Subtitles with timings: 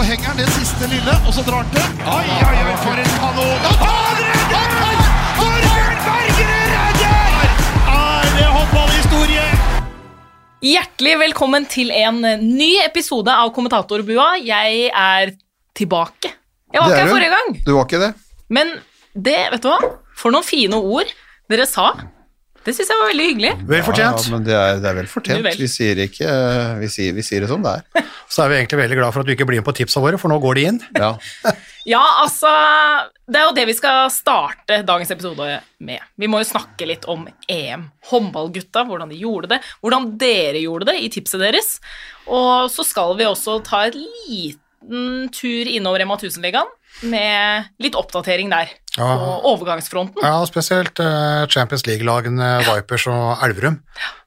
[0.00, 1.88] så henger han det siste lille, og så drar han til.
[2.08, 3.64] Oi, oi, oi, for en kanon!
[3.82, 5.00] Han redder!
[5.36, 7.50] Torbjørn Bergerud redder!
[7.92, 9.42] Er det håndballhistorie?
[10.70, 14.30] Hjertelig velkommen til en ny episode av Kommentatorbua.
[14.40, 15.34] Jeg er
[15.76, 16.32] tilbake.
[16.72, 18.10] Jeg var ikke er her forrige gang, Du var ikke det?
[18.48, 18.72] men
[19.12, 19.92] det, vet du hva?
[20.16, 21.12] For noen fine ord
[21.52, 21.90] dere sa.
[22.60, 23.50] Det syns jeg var veldig hyggelig.
[23.70, 24.24] Vel fortjent.
[24.26, 25.44] Ja, men det er, det er vel fortjent.
[25.46, 25.56] Vel.
[25.56, 26.34] Vi sier ikke
[26.82, 28.08] vi sier, vi sier det som det er.
[28.32, 30.20] Så er vi egentlig veldig glad for at du ikke blir med på tipsa våre,
[30.20, 30.80] for nå går de inn.
[30.98, 31.14] Ja.
[31.88, 32.50] Ja, altså
[33.24, 35.46] Det er jo det vi skal starte dagens episode
[35.80, 36.02] med.
[36.20, 37.86] Vi må jo snakke litt om EM.
[38.10, 39.60] Håndballgutta, hvordan de gjorde det.
[39.80, 41.78] Hvordan dere gjorde det i tipset deres.
[42.28, 46.68] Og så skal vi også ta et liten tur innover Rema 1000-ligaen
[47.08, 48.70] med litt oppdatering der.
[48.98, 49.06] Ja.
[49.16, 50.18] På overgangsfronten.
[50.24, 53.76] Ja, spesielt eh, Champions League-lagene Vipers og Elverum.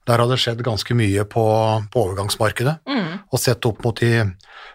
[0.08, 1.44] Der har det skjedd ganske mye på,
[1.92, 2.78] på overgangsmarkedet.
[3.34, 4.24] Og sett opp mot de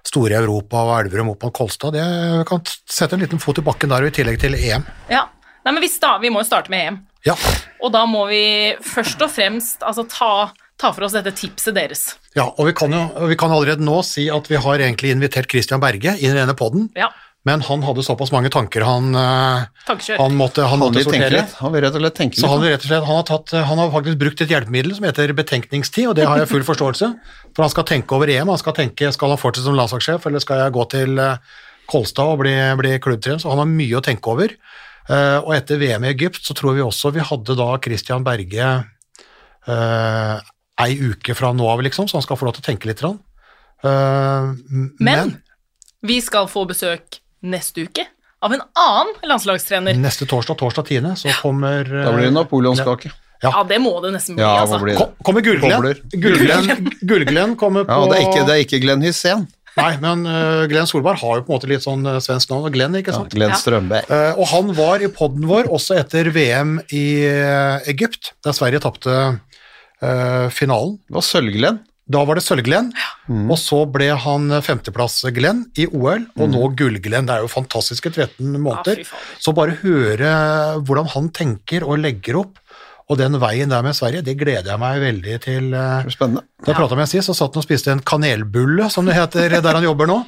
[0.08, 2.04] store i Europa og Elverum opp mot Kolstad, det
[2.48, 4.86] kan sette en liten fot i bakken der, og i tillegg til EM.
[5.12, 5.26] Ja.
[5.66, 5.90] Nei, men vi,
[6.22, 6.98] vi må jo starte med EM.
[7.26, 7.34] Ja,
[7.82, 10.30] Og da må vi først og fremst altså, ta,
[10.80, 12.04] ta for oss dette tipset deres.
[12.38, 15.50] ja og vi kan jo vi kan allerede nå si at vi har egentlig invitert
[15.50, 17.10] Christian Berge inn i denne podden, Ja.
[17.48, 19.86] Men han hadde såpass mange tanker han, eh,
[20.18, 21.30] han måtte, han Han måtte sortere.
[21.32, 21.54] litt.
[21.62, 23.80] Han vil rett og slett tenke Så han, rett og slett, han, har tatt, han
[23.80, 27.08] har faktisk brukt et hjelpemiddel som heter betenkningstid, og det har jeg full forståelse.
[27.56, 28.52] For han skal tenke over EM.
[28.52, 31.56] Han skal tenke skal han fortsette som landslagssjef, eller skal jeg gå til eh,
[31.88, 33.40] Kolstad og bli, bli klubbtrener.
[33.40, 34.52] Så han har mye å tenke over.
[35.08, 38.68] Eh, og etter VM i Egypt så tror vi også vi hadde da Christian Berge
[39.68, 40.36] uh,
[40.84, 43.02] ei uke fra nå av, liksom, så han skal få lov til å tenke litt.
[43.04, 45.32] Uh, men, Men
[46.04, 48.06] vi skal få besøk neste uke
[48.42, 49.96] av en annen landslagstrener.
[49.98, 53.10] neste torsdag, torsdag 10., så kommer eh, Da blir det napoleonskake.
[53.42, 54.78] Ja, det må det nesten bli, Ja, altså.
[54.82, 54.98] blir det?
[54.98, 56.00] Kom, kommer Gullglenn.
[56.10, 59.46] Gullglenn, Gullglenn kommer på Ja, det er ikke, det er ikke Glenn Hysén.
[59.78, 62.66] Nei, men uh, Glenn Solberg har jo på en måte litt sånn uh, svensk navn,
[62.74, 63.34] Glenn, ikke Ja, sant?
[63.36, 64.08] Glenn Strømberg.
[64.10, 68.82] Uh, og han var i podden vår også etter VM i uh, Egypt, der Sverige
[68.82, 69.14] tapte
[70.02, 70.96] eh, finalen.
[71.06, 71.78] Det var Sølv-Glenn.
[72.08, 72.86] Da var det Sølv-Glenn,
[73.52, 77.26] og så ble han femteplass-Glenn i OL, og nå Gull-Glenn.
[77.28, 79.02] Det er jo fantastiske 13 måneder.
[79.04, 80.30] Ja, så bare høre
[80.80, 82.56] hvordan han tenker og legger opp,
[83.08, 85.68] og den veien der med Sverige, det gleder jeg meg veldig til.
[85.74, 86.42] eh, Spennende.
[86.64, 89.14] da jeg prata med ham sist, så satt han og spiste en kanelbulle, som det
[89.16, 90.18] heter der han jobber nå,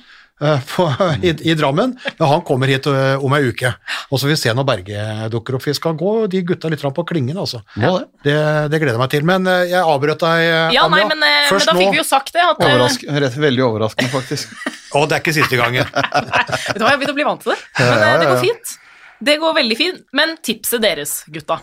[0.41, 0.87] på,
[1.23, 1.95] i, i Drammen.
[2.17, 3.75] Ja, han kommer hit eh, om ei uke,
[4.09, 5.67] og så får vi se når Berge dukker opp.
[5.69, 7.63] Vi skal gå de gutta litt fram på klingen, altså.
[7.77, 7.93] Ja.
[7.99, 8.09] det.
[8.25, 8.37] Det,
[8.73, 9.27] det gleder jeg meg til.
[9.29, 11.13] Men eh, jeg avbrøt deg, eh, Ja, nei, Anja.
[11.13, 12.45] men, eh, men da fikk vi jo sagt det.
[12.45, 14.57] At, eh, Overrask, rett, veldig overraskende, faktisk.
[14.97, 15.89] og det er ikke siste gangen.
[15.95, 17.61] vet du hva, jeg har begynt å bli vant til det.
[17.81, 18.77] Men ja, det går fint.
[19.21, 20.05] Det går veldig fint.
[20.17, 21.61] Men tipset deres, gutta.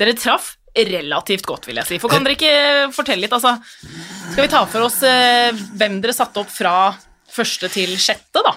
[0.00, 1.98] Dere traff relativt godt, vil jeg si.
[2.02, 6.12] For kan dere ikke fortelle litt, altså Skal vi ta for oss eh, hvem dere
[6.16, 6.90] satte opp fra
[7.36, 8.54] første til sjette, da?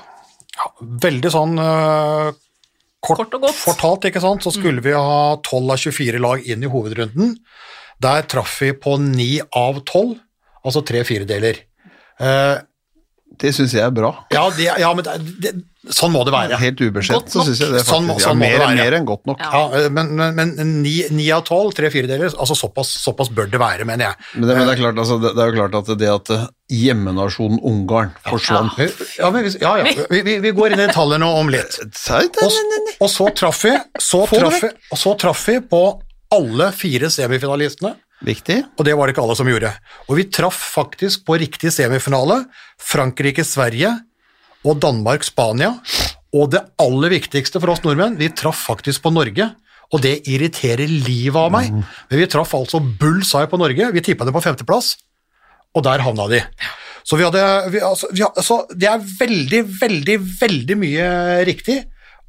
[0.57, 0.69] Ja,
[1.05, 2.31] Veldig sånn uh,
[3.03, 3.59] kort, Kort og godt.
[3.61, 7.35] fortalt, ikke sant, så skulle vi ha 12 av 24 lag inn i hovedrunden.
[8.03, 9.29] Der traff vi på 9
[9.59, 10.17] av 12,
[10.63, 11.61] altså tre firedeler.
[12.19, 12.55] Eh,
[13.39, 14.13] Det syns jeg er bra.
[14.35, 15.51] ja, det, ja, men det, det,
[15.95, 16.57] sånn må det være.
[16.59, 18.79] Helt ubeskjent, så syns jeg det Sånn faktisk sånn må ja, det mer, være.
[18.81, 19.39] mer enn godt nok.
[19.39, 19.51] Ja.
[19.53, 20.51] Ja, eh, men, men,
[20.83, 24.19] ni 9, av 12, tre firedeler, altså såpass, såpass bør det være, mener jeg.
[24.35, 26.33] Men det, men det, er klart, altså, det, det er jo klart at det at
[26.35, 26.43] eh,
[26.81, 28.75] hjemmenasjonen Ungarn forsvant
[29.17, 29.95] Ja, men, hvis- ja, ja.
[30.11, 31.79] Vi, vi, vi går inn i tallene om litt.
[32.43, 32.59] Og,
[32.99, 35.81] og så traff vi, så traff vi, og så traff vi på
[36.35, 37.95] alle fire semifinalistene.
[38.25, 38.57] Viktig.
[38.75, 39.71] Og det var det ikke alle som gjorde.
[40.09, 42.41] Og vi traff faktisk på riktig semifinale.
[42.89, 43.93] Frankrike-Sverige
[44.67, 45.71] og Danmark-Spania.
[46.35, 49.47] Og det aller viktigste for oss nordmenn, vi traff faktisk på Norge.
[49.89, 51.71] Og det irriterer livet av meg.
[51.73, 53.89] Men vi traff altså bullseye på Norge.
[53.95, 54.93] Vi tippa det på femteplass,
[55.73, 56.43] og der havna de.
[57.07, 57.41] Så vi hadde
[57.73, 61.07] vi, altså, vi, altså, Det er veldig, veldig, veldig mye
[61.47, 61.79] riktig,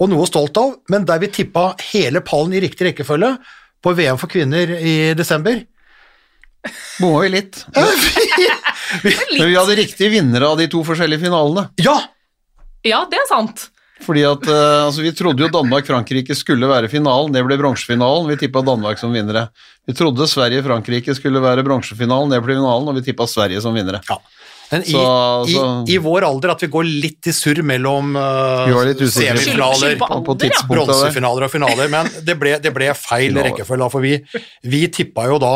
[0.00, 3.34] og noe stolt av, men der vi tippa hele pallen i riktig rekkefølge
[3.84, 5.60] på VM for kvinner i desember
[7.00, 7.62] Bomma vi litt.
[7.74, 11.68] Men vi hadde riktige vinnere av de to forskjellige finalene.
[11.80, 11.96] Ja!
[12.86, 13.66] Ja, det er sant.
[14.00, 18.30] Fordi at, uh, altså Vi trodde jo Danmark-Frankrike skulle være finalen, det ble bronsefinalen.
[18.32, 19.46] Vi tippa Danmark som vinnere.
[19.88, 24.00] Vi trodde Sverige-Frankrike skulle være bronsefinalen, det ble finalen, og vi tippa Sverige som vinnere.
[24.08, 24.16] ja.
[24.70, 28.12] Men i, Så- i, så- i vår alder at vi går litt i surr mellom
[28.14, 28.70] uh,
[29.10, 29.96] semifinaler,
[30.70, 33.88] bronsefinaler og finaler, men det ble, det ble feil rekkefølge.
[33.90, 34.12] For vi,
[34.70, 35.52] vi tippa jo da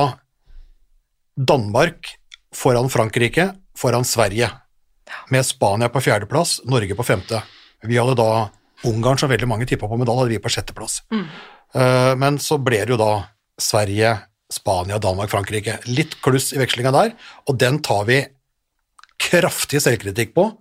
[1.36, 2.14] Danmark
[2.54, 4.50] foran Frankrike foran Sverige,
[5.30, 7.42] med Spania på fjerdeplass, Norge på femte.
[7.82, 8.50] Vi hadde da
[8.84, 11.02] Ungarn, som veldig mange tippa på, medalje, hadde vi på sjetteplass.
[11.12, 11.26] Mm.
[12.20, 13.24] men så ble det jo da
[13.58, 14.12] Sverige,
[14.52, 15.78] Spania, Danmark, Frankrike.
[15.90, 17.14] Litt kluss i vekslinga der,
[17.48, 18.20] og den tar vi
[19.18, 20.52] kraftig selvkritikk på.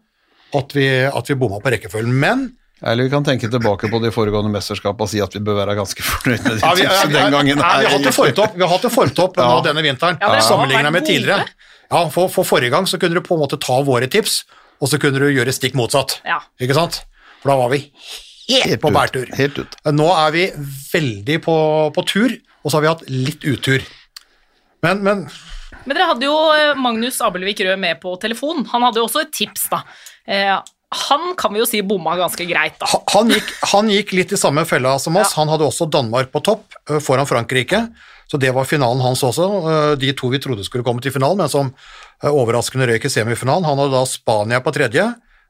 [0.54, 2.14] at vi, at vi bomma på rekkefølgen.
[2.14, 2.46] Men
[2.84, 5.76] Eller vi kan tenke tilbake på de foregående mesterskapene og si at vi bør være
[5.80, 7.62] ganske fornøyd med de ja, vi, tipsene den gangen.
[7.64, 8.50] ja, vi har hatt det her.
[8.58, 11.46] vi har hatt det formtopp nå denne vinteren, Ja, sammenlignet med tidligere.
[11.94, 14.42] Ja, for, for forrige gang så kunne du på en måte ta våre tips,
[14.84, 16.18] og så kunne du gjøre stikk motsatt.
[16.28, 16.42] Ja.
[16.60, 17.02] Ikke sant?
[17.44, 19.30] For da var vi helt, Helt på ut, bærtur.
[19.38, 19.76] helt ut.
[19.96, 20.46] Nå er vi
[20.92, 21.56] veldig på,
[21.96, 23.84] på tur, og så har vi hatt litt utur.
[24.84, 25.26] Men, men
[25.86, 28.66] Men dere hadde jo eh, Magnus Abelvik Rød med på telefon.
[28.74, 29.82] Han hadde jo også et tips, da.
[30.28, 30.56] Eh,
[30.96, 32.88] han kan vi jo si bomma ganske greit, da.
[33.14, 35.36] han gikk, han gikk litt i samme fella som oss.
[35.40, 37.84] Han hadde også Danmark på topp foran Frankrike,
[38.30, 39.96] så det var finalen hans også.
[40.00, 41.74] De to vi trodde skulle komme til finalen, men som
[42.24, 43.68] overraskende røyk i semifinalen.
[43.68, 45.10] Han hadde da Spania på tredje,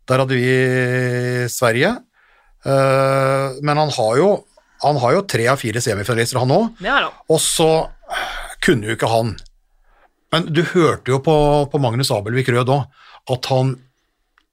[0.09, 1.93] der hadde vi Sverige.
[2.65, 4.29] Eh, Men han har jo,
[4.83, 6.69] han har jo tre av fire semifinalister, han òg.
[7.29, 7.69] Og så
[8.63, 9.33] kunne jo ikke han
[10.31, 11.33] Men du hørte jo på,
[11.69, 12.85] på Magnus Abelvik Rød òg
[13.35, 13.75] at han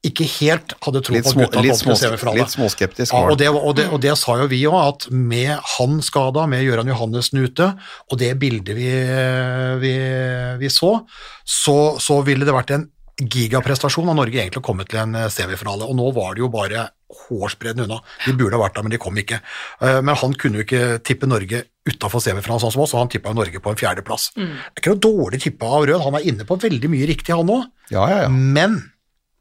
[0.06, 2.40] ikke helt hadde tro Litt, på små, gutta litt, små, semifinale.
[2.40, 3.12] litt småskeptisk.
[3.12, 3.50] Ja, og det.
[3.52, 7.42] og, det, og det sa jo vi òg, at med han skada, med Gøran Johannessen
[7.44, 7.66] ute,
[8.08, 8.88] og det bildet vi,
[9.82, 9.92] vi,
[10.62, 10.94] vi så,
[11.44, 12.88] så, så ville det vært en
[13.20, 15.84] gigaprestasjon av Norge egentlig å komme til en eh, semifinale.
[15.84, 16.86] Og nå var det jo bare
[17.26, 17.98] hårsbredden unna.
[18.24, 19.42] De burde ha vært der, men de kom ikke.
[19.84, 23.10] Eh, Men han kunne jo ikke tippe Norge utafor semifinalen sånn som oss, og han
[23.12, 24.30] tippa Norge på en fjerdeplass.
[24.38, 27.34] Det er ikke noe dårlig tippa av Rød, han er inne på veldig mye riktig,
[27.36, 27.68] han òg.
[27.92, 28.32] Ja, ja, ja.
[28.32, 28.78] Men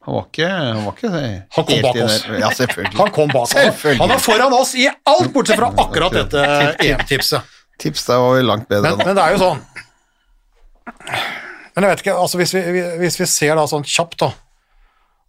[0.10, 2.14] Han var ikke, han var ikke Han kom helt bak oss.
[2.40, 2.98] Ja, selvfølgelig.
[2.98, 3.48] han kom bak.
[3.52, 4.00] Selvfølgelig.
[4.02, 6.46] Han var foran oss i alt, bortsett fra akkurat dette
[6.82, 7.52] EM-tipset.
[7.80, 9.62] Tips der var jo langt bedre Men, enn men det er jo sånn
[11.76, 12.64] Men jeg vet ikke, altså hvis vi,
[13.06, 14.34] hvis vi ser da sånn kjapt, da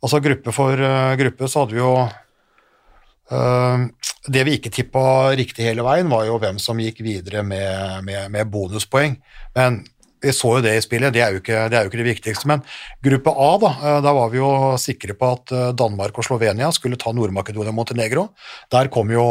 [0.01, 3.85] Altså gruppe for uh, gruppe, så hadde vi jo uh,
[4.33, 5.05] Det vi ikke tippa
[5.37, 9.19] riktig hele veien, var jo hvem som gikk videre med, med, med bonuspoeng.
[9.59, 9.83] Men
[10.23, 12.09] vi så jo det i spillet, det er jo ikke det, er jo ikke det
[12.11, 12.51] viktigste.
[12.51, 12.65] Men
[13.05, 16.71] gruppe A, da, eh, da var vi jo sikre på at eh, Danmark og Slovenia
[16.77, 18.29] skulle ta Nord-Makedonia og Montenegro.
[18.73, 19.27] Der kom jo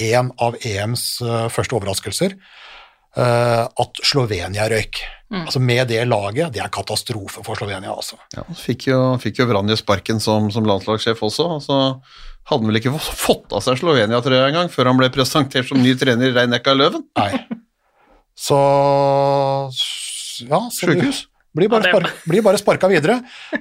[0.00, 5.02] en av EMs eh, første overraskelser eh, at Slovenia røyk.
[5.30, 8.16] Altså Med det laget, det er katastrofe for Slovenia, altså.
[8.34, 11.76] Ja, fikk jo, fikk jo Vranje sparken som, som landslagssjef også, og så
[12.50, 15.94] hadde han vel ikke fått av seg Slovenia-trøya engang, før han ble presentert som ny
[15.98, 17.06] trener i Rein-Ekka Løven.
[17.20, 17.30] Nei.
[18.34, 18.58] Så
[20.48, 21.26] Ja, Sjukehus.
[21.50, 23.16] Blir bare, spark, blir bare sparka videre.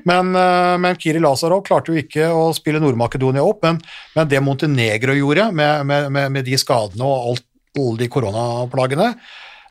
[0.06, 3.80] Men, eh, men Kiri Lazarov klarte jo ikke å spille Nord-Makedonia opp, men,
[4.14, 7.46] men det Montenegro gjorde, med, med, med, med de skadene og alt,
[7.80, 9.14] alle de koronaplagene,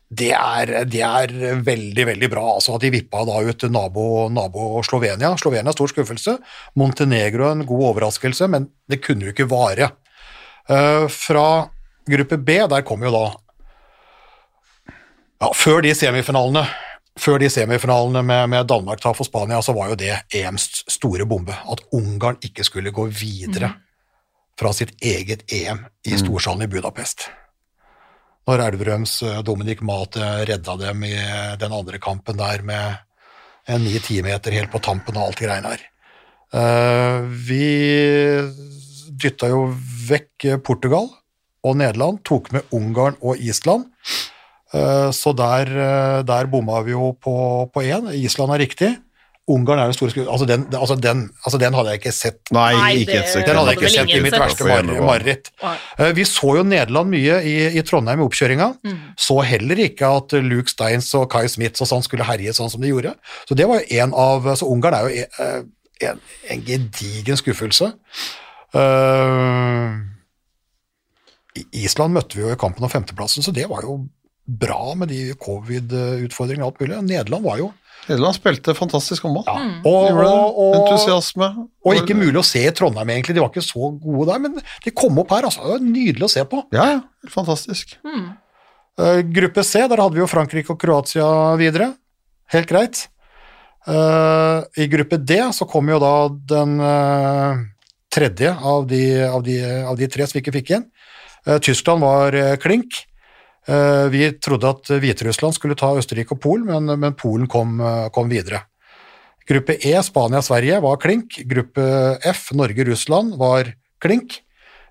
[0.08, 1.32] det er, det er
[1.62, 2.44] veldig, veldig bra.
[2.56, 5.34] Altså de vippa da ut nabo, nabo Slovenia.
[5.38, 6.38] Slovenia stor skuffelse.
[6.80, 9.92] Montenegro en god overraskelse, men det kunne jo ikke vare.
[10.68, 11.68] Eh, fra
[12.08, 13.26] gruppe B, der kom jo da
[15.38, 16.64] ja, Før de semifinalene
[17.18, 21.54] før de semifinalene med, med Danmark-tap for Spania, så var jo det EMs store bombe.
[21.54, 23.72] At Ungarn ikke skulle gå videre
[24.58, 27.28] fra sitt eget EM i storsalen i Budapest.
[28.48, 31.14] Når Elverums Dominik Dominic Mate redda dem i
[31.60, 33.04] den andre kampen der med
[33.68, 35.84] en ni timeter helt på tampen og alt de greiene her.
[36.56, 37.64] Eh, vi
[39.20, 39.66] dytta jo
[40.08, 41.10] vekk Portugal
[41.66, 43.90] og Nederland, tok med Ungarn og Island.
[44.74, 48.10] Eh, Så der, eh, der bomma vi jo på på én.
[48.14, 48.96] Island er riktig.
[49.48, 50.26] Ungarn er den store.
[50.28, 52.50] Altså den, altså, den, altså den hadde jeg ikke sett.
[52.52, 53.46] Nei, ikke et sekund.
[53.46, 55.48] Den hadde jeg ikke sett i mitt verste mar- mareritt.
[55.98, 58.68] Eh, Vi så jo Nederland mye i, i Trondheim i oppkjøringa.
[59.16, 62.80] Så heller ikke at Luke Steins og Kai Smith og sånn skulle herje sånn som
[62.84, 63.14] de gjorde.
[63.48, 65.72] Så det var jo en av Så Ungarn er jo en,
[66.10, 66.20] en,
[66.50, 67.94] en gedigen skuffelse.
[68.76, 69.96] Uh,
[71.72, 73.96] Island møtte vi jo i kampen om femteplassen, så det var jo
[74.48, 77.02] bra med de covid-utfordringene og alt mulig.
[77.10, 77.68] Nederland var jo
[78.08, 79.44] Nederland spilte fantastisk håndball.
[79.46, 79.58] ja.
[79.60, 79.72] Mm.
[79.84, 81.48] og, og, og, Entusiasme.
[81.84, 83.36] og ikke mulig å se i Trondheim, egentlig.
[83.36, 85.48] De var ikke så gode der, men de kom opp her.
[85.48, 85.64] altså.
[85.66, 86.62] Det var nydelig å se på.
[86.72, 87.30] Ja, ja.
[87.34, 87.98] Fantastisk.
[88.08, 91.28] Eh, gruppe C, der hadde vi jo Frankrike og Kroatia
[91.60, 91.92] videre.
[92.54, 93.04] Helt greit.
[93.88, 96.14] Eh, I gruppe D så kom jo da
[96.54, 97.60] den eh,
[98.14, 100.88] tredje av de, av, de, av de tre som vi ikke fikk igjen.
[101.64, 102.96] Tyskland var klink.
[103.68, 108.06] Eh, vi trodde at Hviterussland skulle ta Østerrike og Polen, men, men Polen kom, eh,
[108.14, 108.62] kom videre.
[109.48, 111.36] Gruppe E, Spania-Sverige, var klink.
[111.48, 111.84] Gruppe
[112.32, 114.40] F, Norge-Russland, var klink.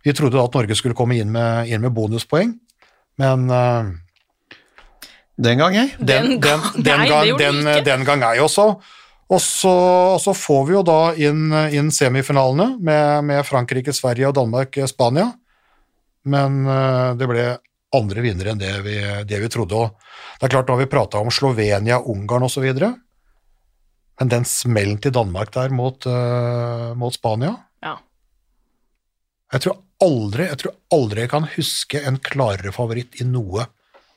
[0.06, 2.54] Vi trodde da at Norge skulle komme inn med, inn med bonuspoeng,
[3.18, 3.90] men eh,
[5.38, 5.90] Den gang, ei.
[5.98, 8.72] den, Den den, den, gang, den, den gang ei også.
[9.28, 9.74] Og så,
[10.16, 14.78] og så får vi jo da inn, inn semifinalene med, med Frankrike, Sverige og Danmark,
[14.88, 15.28] Spania.
[16.24, 16.64] Men
[17.20, 17.44] det ble
[17.96, 19.80] andre vinnere enn det vi, det vi trodde.
[19.80, 22.66] Og det er klart, da har vi prata om Slovenia, Ungarn osv.
[24.18, 27.98] Men den smellen til Danmark der mot, uh, mot Spania Ja.
[29.54, 33.66] Jeg tror aldri jeg tror aldri jeg kan huske en klarere favoritt i noe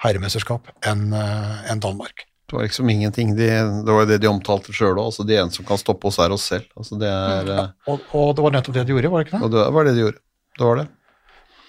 [0.03, 2.27] herremesterskap enn uh, en Danmark.
[2.50, 3.37] Det var liksom ingenting.
[3.39, 5.12] De, det var jo det de omtalte sjøl òg.
[5.12, 6.67] Altså, de eneste som kan stoppe oss, er oss selv.
[6.75, 9.37] Altså, det er, ja, Og, og det var nettopp det de gjorde, var det ikke
[9.37, 9.45] det?
[9.47, 10.21] og det var det de gjorde.
[10.59, 10.87] Det var det.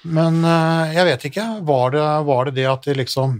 [0.01, 1.48] Men eh, jeg vet ikke.
[1.67, 3.38] Var det, var det det at de liksom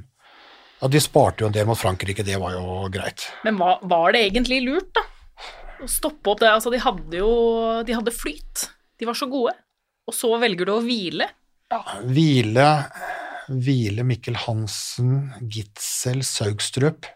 [0.82, 3.28] ja, De sparte jo en del mot Frankrike, det var jo greit.
[3.46, 5.06] Men hva, var det egentlig lurt, da?
[5.82, 6.52] Å stoppe opp det?
[6.52, 7.32] Altså, de hadde jo
[7.88, 8.68] De hadde flyt.
[9.02, 9.56] De var så gode.
[10.10, 11.30] Og så velger du å hvile.
[12.04, 12.68] Hvile,
[13.48, 17.08] hvile Mikkel Hansen, Gitzel, Saugstrup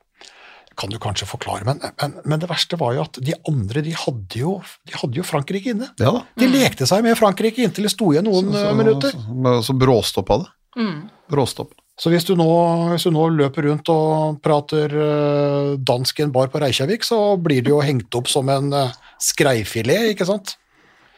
[0.77, 3.94] kan du kanskje forklare, men, men, men det verste var jo at de andre de
[3.96, 5.88] hadde jo, de hadde jo Frankrike inne.
[6.01, 6.22] Ja da.
[6.39, 9.15] De lekte seg med Frankrike inntil det sto igjen noen Så- eh, så- minutter.
[9.15, 10.51] Så, så bråstoppa det.
[10.75, 11.10] Mm.
[11.32, 11.72] Bråstopp.
[11.96, 12.46] Så hvis du, nå,
[12.91, 17.22] hvis du nå løper rundt og prater eh, dansk i en bar på Reykjavik, så
[17.39, 18.91] blir du jo hengt opp som en uh,
[19.24, 20.58] skreifilet, ikke sant?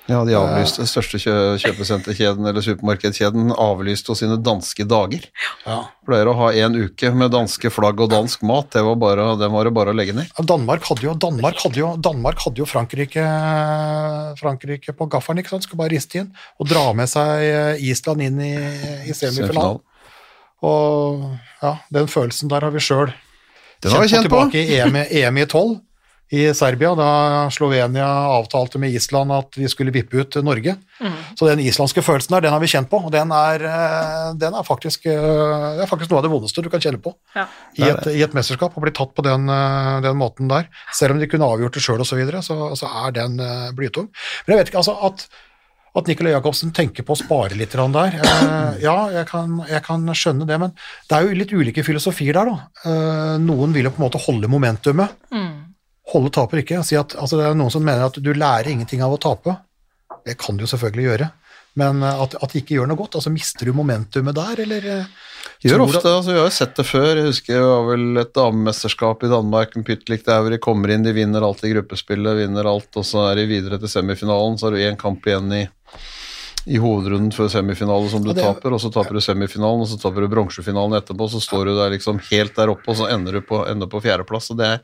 [0.07, 5.25] Ja, de avlyste den største kjø kjøpesenterkjeden eller supermarkedkjeden avlyste hos sine danske dager.
[5.65, 5.81] Ja.
[6.07, 8.69] Pleier å ha en uke med danske flagg og dansk mat.
[8.71, 10.31] Det var, bare, det var det bare å legge ned.
[10.47, 13.27] Danmark hadde jo, Danmark hadde jo, Danmark hadde jo Frankrike,
[14.39, 15.67] Frankrike på gaffelen, ikke sant?
[15.67, 18.55] Skulle bare riste inn og dra med seg eh, Island inn i,
[19.11, 19.83] i semifinalen.
[20.67, 21.27] Og
[21.61, 23.11] ja, den følelsen der har vi sjøl
[23.83, 24.39] vi kjent på.
[24.47, 25.75] tilbake i EM, EM i 12
[26.33, 30.73] i Serbia, da Slovenia avtalte med Island at de skulle vippe ut Norge.
[31.39, 34.57] Så den islandske følelsen der, den har vi kjent på, og den er, eh, den
[34.57, 37.47] er, faktisk, eh, det er faktisk noe av det vondeste du kan kjenne på Ja.
[37.77, 40.67] i et, i et mesterskap, å bli tatt på den, eh, den måten der.
[40.91, 43.37] Selv om de kunne avgjort det sjøl osv., så, videre, så så er den
[43.75, 44.09] blytung.
[44.45, 45.27] Men jeg vet ikke, altså at
[45.97, 48.17] at Nicolai Jacobsen tenker på å spare litt der.
[48.21, 50.73] Eh, ja, jeg kan, jeg kan skjønne det, men
[51.09, 52.57] det er jo litt ulike filosofier der, da.
[52.85, 55.15] Eh, noen vil jo på en måte holde momentumet.
[55.33, 55.56] Mm.
[56.13, 56.83] Holde taper ikke.
[56.87, 59.57] Si at, altså det er noen som mener at du lærer ingenting av å tape.
[60.27, 61.27] Det kan du jo selvfølgelig gjøre,
[61.79, 63.15] men eh, at, at det ikke gjør noe godt.
[63.19, 64.87] altså Mister du momentumet der, eller?
[64.93, 65.09] eh,
[65.63, 67.11] Gjør ofte, altså Vi har jo sett det før.
[67.17, 69.75] Jeg husker det var vel et damemesterskap i Danmark.
[69.79, 73.07] En pyttlik der hvor de kommer inn, de vinner alt i gruppespillet, vinner alt, og
[73.07, 74.57] så er de videre til semifinalen.
[74.59, 75.63] Så har du én kamp igjen i,
[76.67, 79.87] i hovedrunden før semifinale som du Ja, det- taper, og så taper du semifinalen, og
[79.87, 83.07] så taper du bronsefinalen etterpå, så står du der liksom helt der oppe, og så
[83.09, 84.51] ender du på, ender på fjerdeplass.
[84.51, 84.81] og Det, er-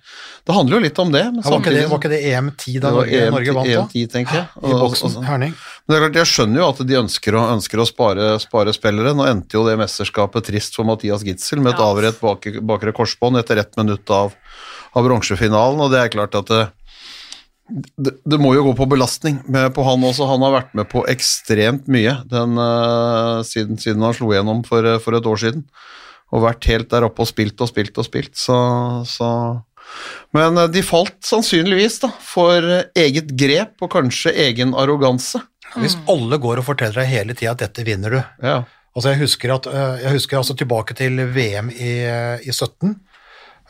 [0.48, 1.26] det handler jo litt om det.
[1.26, 3.68] Men Ja, var, ikke det var ikke det EM10 da det Norge, EM, Norge vant,
[3.68, 3.82] da?
[3.84, 4.48] EM10, tenker jeg.
[4.64, 5.54] I boksen, Herning.
[5.54, 8.72] men det er klart, Jeg skjønner jo at de ønsker å, ønsker å spare, spare
[8.74, 9.14] spillere.
[9.14, 11.86] Nå endte jo det mesterskapet trist for Mathias Gitzel med et Ja.
[11.92, 14.32] avrett bak, bakre korsbånd etter ett minutt av,
[14.96, 15.82] av bronsefinalen.
[15.82, 16.70] Og det er klart at det,
[17.72, 20.28] det, det må jo gå på belastning med, på han også.
[20.28, 24.86] Han har vært med på ekstremt mye den, eh, siden, siden han slo igjennom for,
[24.86, 25.64] eh, for et år siden.
[26.34, 28.36] Og vært helt der oppe og spilt og spilt og spilt.
[28.40, 28.58] Så,
[29.08, 29.30] så
[30.36, 32.68] Men eh, de falt sannsynligvis da, for
[33.00, 35.42] eget grep og kanskje egen arroganse.
[35.80, 38.64] Hvis alle går og forteller deg hele tida at dette vinner du Ja.
[38.94, 39.66] Altså Jeg husker, at,
[40.04, 41.94] jeg husker altså tilbake til VM i,
[42.46, 43.13] i 17 øh,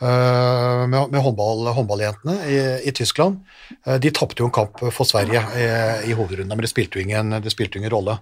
[0.00, 2.56] med, med håndball, håndballjentene i,
[2.88, 3.38] i Tyskland.
[3.86, 5.68] Eh, De tapte jo en kamp for Sverige i,
[6.10, 8.18] i hovedrunden, men det spilte jo ingen, spilte ingen rolle.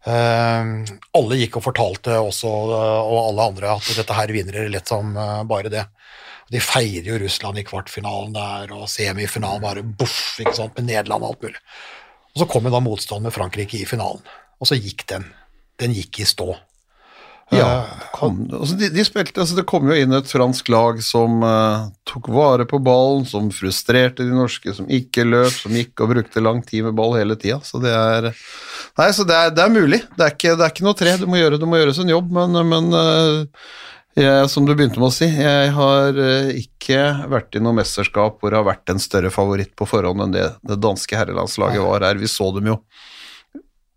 [0.00, 0.80] Uh,
[1.12, 4.88] alle gikk og fortalte også, uh, og alle andre, at dette her vinner dere lett
[4.88, 5.82] som uh, bare det.
[6.50, 11.26] De feirer jo Russland i kvartfinalen der, og semifinalen bare boff, ikke sant, med Nederland
[11.26, 11.60] og alt mulig.
[12.32, 14.24] Og så kom jo da motstanden med Frankrike i finalen,
[14.56, 15.28] og så gikk den.
[15.80, 16.48] Den gikk i stå.
[17.50, 17.70] Ja,
[18.14, 21.88] kom, altså de, de spilte, altså det kom jo inn et fransk lag som uh,
[22.06, 26.44] tok vare på ballen, som frustrerte de norske, som ikke løp, som gikk og brukte
[26.44, 27.58] lang tid med ball hele tida.
[27.66, 28.30] Så det er
[28.98, 30.02] Nei, så det er, det er mulig.
[30.16, 31.14] Det er, ikke, det er ikke noe tre.
[31.18, 33.64] Du må gjøre, det må gjøres en jobb, men, men uh,
[34.18, 36.98] jeg, som du begynte med å si, jeg har eh, ikke
[37.30, 40.48] vært i noe mesterskap hvor det har vært en større favoritt på forhånd enn det
[40.66, 42.18] det danske herrelandslaget var her.
[42.18, 42.80] Vi så dem jo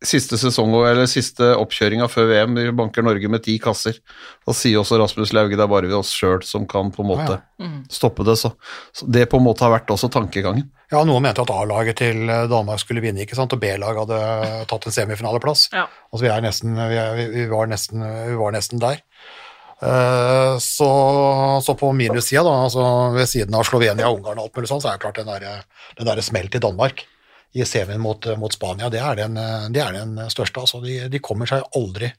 [0.07, 3.98] siste sesong, eller siste oppkjøringa før VM, vi banker Norge med ti kasser.
[4.45, 7.12] Da sier også Rasmus Lauge det er bare vi oss sjøl som kan på en
[7.13, 8.36] måte Ja, stoppe det.
[8.41, 8.53] Så,
[8.95, 10.67] så det på en måte har vært også tankegangen.
[10.93, 14.65] Ja, noen mente at A-laget til eh, Danmark skulle vinne, ikke sant, og B-laget hadde
[14.69, 15.69] tatt en semifinaleplass.
[15.74, 15.88] Ja.
[16.12, 19.01] Altså, vi, er nesten, vi, er, vi, var nesten, vi var nesten der.
[19.83, 20.91] Eh, så,
[21.65, 24.91] så på minussida, da, altså ved siden av Slovenia, Ungarn og alt mulig sånn, så
[24.91, 25.65] er det klart den der,
[25.98, 27.07] den der smell til Danmark
[27.53, 29.38] i semien mot, mot Spania, det er den,
[29.74, 30.63] det er den største.
[30.63, 32.10] Altså, de, de kommer seg aldri,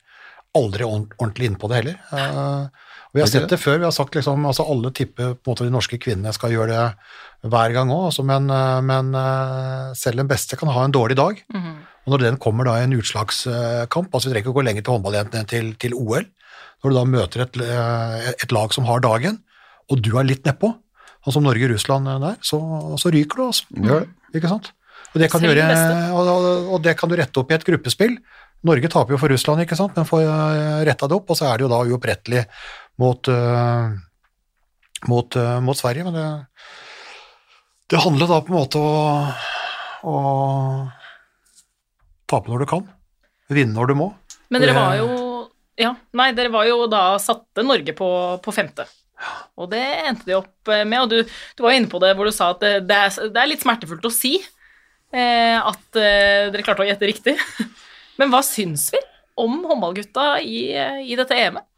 [0.54, 1.96] aldri ordent- ordentlig innpå det heller.
[2.12, 5.52] Uh, vi har sett det før, vi har sagt liksom, altså alle tipper på en
[5.52, 9.92] måte de norske kvinnene skal gjøre det hver gang òg, altså, men, eh, men eh,
[9.94, 11.38] selv den beste kan ha en dårlig dag.
[11.54, 11.74] Mhm.
[12.04, 14.84] Og når den kommer da i en utslagskamp, altså vi trenger ikke å gå lenger
[14.84, 16.26] til håndballjentene til, til OL,
[16.82, 17.60] når du da møter et,
[18.34, 19.38] et lag som har dagen,
[19.88, 20.74] og du er litt nedpå,
[21.24, 22.58] sånn som Norge-Russland der, så,
[23.00, 23.78] så ryker du, altså.
[23.78, 24.10] Gjør det.
[24.36, 24.74] Ikke sant?
[25.14, 25.64] Og det, kan gjøre,
[26.10, 26.28] og,
[26.74, 28.16] og, det kan du rette opp i et gruppespill.
[28.66, 31.46] Norge taper jo for Russland, ikke sant, men får eh, retta det opp, og så
[31.50, 32.42] er det jo da uopprettelig
[33.02, 33.92] mot, eh,
[35.12, 36.08] mot, eh, mot Sverige.
[36.08, 36.26] Men det,
[37.92, 38.96] det handler da på en måte å,
[40.10, 40.16] å
[42.32, 42.88] tape når du kan,
[43.52, 44.10] vinne når du må.
[44.50, 45.12] Men dere var jo
[45.78, 48.08] Ja, nei, dere var jo da satte Norge på,
[48.42, 48.86] på femte.
[49.58, 52.26] Og det endte de opp med, og du, du var jo inne på det hvor
[52.26, 54.36] du sa at det, det, er, det er litt smertefullt å si
[55.14, 57.36] at eh, dere klarte å gjette riktig.
[58.18, 59.00] Men hva syns vi
[59.38, 61.68] om håndballgutta i, eh, i dette EM-et?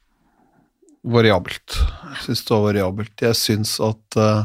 [1.06, 1.78] variabelt.
[2.10, 3.14] Jeg syns det var variabelt.
[3.22, 4.42] Jeg syns at eh,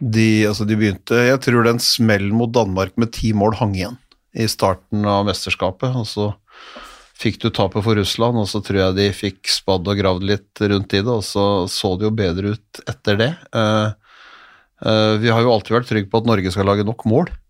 [0.00, 4.00] de, altså de begynte Jeg tror den smellen mot Danmark med ti mål hang igjen
[4.34, 5.94] i starten av mesterskapet.
[5.94, 6.32] og så
[7.14, 10.62] fikk du tapet for Russland, og så tror jeg de fikk spadd og gravd litt
[10.64, 13.30] rundt i det, og så så det jo bedre ut etter det.
[13.54, 13.94] Uh,
[14.82, 17.43] uh, vi har jo alltid vært trygge på at Norge skal lage nok mål, eh,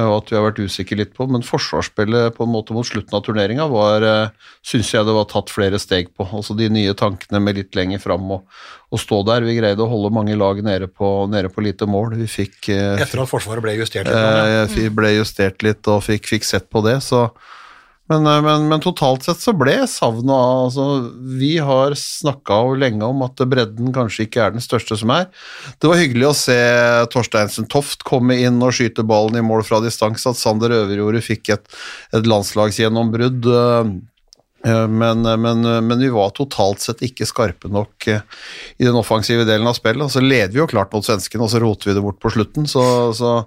[0.00, 3.12] og at vi har vært usikre litt på, men forsvarsspillet på en måte mot slutten
[3.18, 6.24] av turneringa var uh, syns jeg det var tatt flere steg på.
[6.32, 8.46] Altså de nye tankene med litt lenger fram og,
[8.88, 9.44] og stå der.
[9.44, 12.16] Vi greide å holde mange lag nede på, nede på lite mål.
[12.22, 14.16] Vi fikk eh, Etter at Forsvaret ble justert litt.
[14.16, 14.62] ja.
[14.64, 17.26] Eh, Vi ble justert litt og fikk, fikk sett på det, så
[18.12, 20.86] men, eh, men, men totalt sett så ble savnet av altså,
[21.40, 25.30] Vi har snakka lenge om at bredden kanskje ikke er den største som er.
[25.80, 26.58] Det var hyggelig å se
[27.12, 31.52] Torsteinsen Toft komme inn og skyte ballen i mål fra distanse, at Sander Øverjordet fikk
[31.56, 31.66] et,
[32.12, 33.50] et landslagsgjennombrudd.
[33.50, 33.92] eh,
[34.68, 39.66] eh, Men, men, men vi var totalt sett ikke skarpe nok i den offensive delen
[39.66, 40.04] av spillet.
[40.06, 42.32] Og så leder vi jo klart mot svenskene, og så roter vi det bort på
[42.36, 42.70] slutten.
[42.70, 42.84] Så,
[43.18, 43.40] så,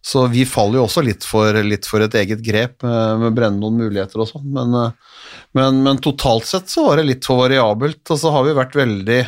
[0.00, 3.36] så vi faller jo også litt for, litt for et eget grep eh, med å
[3.36, 4.48] brenne noen muligheter og sånn.
[4.56, 5.20] Men, eh,
[5.58, 8.76] men, men totalt sett så var det litt for variabelt, og så har vi vært
[8.80, 9.22] veldig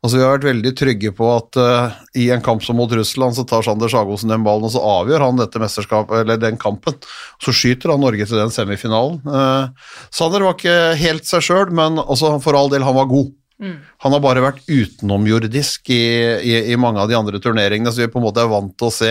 [0.00, 3.34] Altså Vi har vært veldig trygge på at uh, i en kamp som mot Russland,
[3.36, 6.96] så tar Sander Sagosen den ballen, og så avgjør han dette mesterskapet, eller den kampen.
[7.44, 9.20] Så skyter han Norge til den semifinalen.
[9.28, 9.68] Uh,
[10.08, 13.28] Sander var ikke helt seg sjøl, men også for all del, han var god.
[13.60, 16.04] Han har bare vært utenomjordisk i,
[16.40, 18.88] i, i mange av de andre turneringene, så vi på en måte er vant til
[18.88, 19.10] å se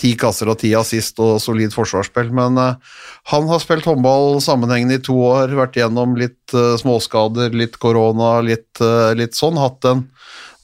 [0.00, 2.32] ti kasser og ti assist og solid forsvarsspill.
[2.34, 2.96] Men uh,
[3.30, 8.40] han har spilt håndball sammenhengende i to år, vært gjennom litt uh, småskader, litt korona,
[8.42, 9.62] litt, uh, litt sånn.
[9.62, 10.08] Hatt en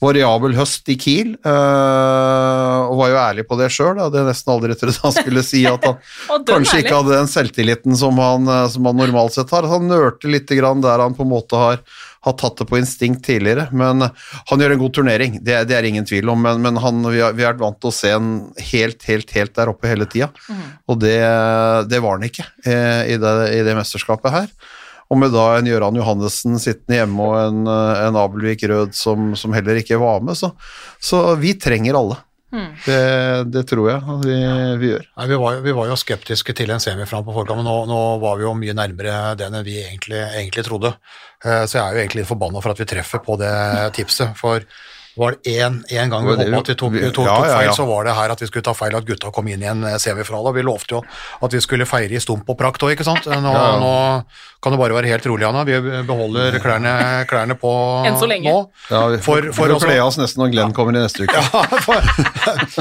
[0.01, 3.99] variabel høst i Kiel, og var jo ærlig på det sjøl.
[4.01, 5.99] Hadde jeg nesten aldri trodd han skulle si at han
[6.49, 9.69] kanskje ikke hadde den selvtilliten som han, som han normalt sett har.
[9.69, 11.85] Han nørte litt grann der han på en måte har,
[12.21, 15.87] har tatt det på instinkt tidligere, men han gjør en god turnering, det, det er
[15.89, 18.11] ingen tvil om, men, men han, vi, har, vi har vært vant til å se
[18.13, 18.29] en
[18.71, 20.29] helt, helt, helt der oppe hele tida,
[20.85, 21.17] og det,
[21.89, 24.53] det var han ikke eh, i, det, i det mesterskapet her.
[25.11, 29.33] Og med da en Gøran Johannessen sittende hjemme og en, eh, en Abelvik Rød som,
[29.35, 30.53] som heller ikke var med, så,
[31.03, 32.21] så vi trenger alle.
[32.51, 32.99] Det,
[33.53, 34.37] det tror jeg at vi,
[34.81, 35.05] vi gjør.
[35.17, 37.99] Nei, vi, var, vi var jo skeptiske til en semifram på forkant, men nå, nå
[38.23, 40.93] var vi jo mye nærmere den enn vi egentlig, egentlig trodde.
[41.45, 43.53] Eh, Så jeg er jo egentlig litt forbanna for at vi treffer på det
[43.95, 44.35] tipset.
[44.39, 44.65] For
[45.17, 47.35] var det én gang vi Det var håpa vi- at vi tok, tok, tok, ja,
[47.35, 49.47] ja, ja, feil, så var det her at vi skulle ta feil at gutta kom
[49.47, 50.53] inn i en eh, semifinale.
[50.55, 51.01] Vi lovte jo
[51.41, 53.25] at vi skulle feire i stump og prakt òg, ikke sant.
[53.27, 53.79] Nå, Ja, ja.
[53.79, 54.23] nå
[54.61, 55.63] kan du bare være helt rolig, Anna.
[55.65, 55.73] Vi
[56.07, 57.71] beholder klærne, klærne på
[58.07, 58.45] Enn så lenge.
[58.47, 58.69] nå.
[58.89, 61.23] Ja, vi For- får, for får også- kle oss nesten når Glenn kommer i neste
[61.27, 61.41] uke.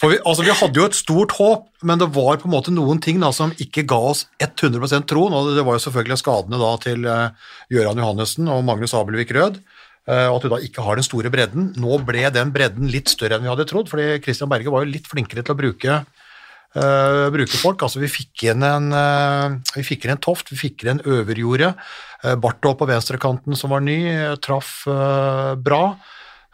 [0.00, 2.72] For vi, altså, vi hadde jo et stort håp, men det var på en måte
[2.74, 6.58] noen ting da, som ikke ga oss 100% troen, og det var jo selvfølgelig skadene
[6.60, 7.30] da til uh,
[7.72, 9.62] Gøran Johannessen og Magnus Abelvik Rød, eh,
[10.06, 11.72] og at du da ikke har den store bredden.
[11.82, 14.92] Nå ble den bredden litt større enn vi hadde trodd, fordi Christian Berge var jo
[14.92, 15.96] litt flinkere til å bruke
[16.76, 17.82] uh, bruke folk.
[17.82, 21.72] Altså, vi fikk inn en, uh, fikk inn en Toft, vi fikk inn en Øverjordet.
[22.24, 25.96] Uh, Barthold på venstrekanten som var ny, eh, traff uh, bra.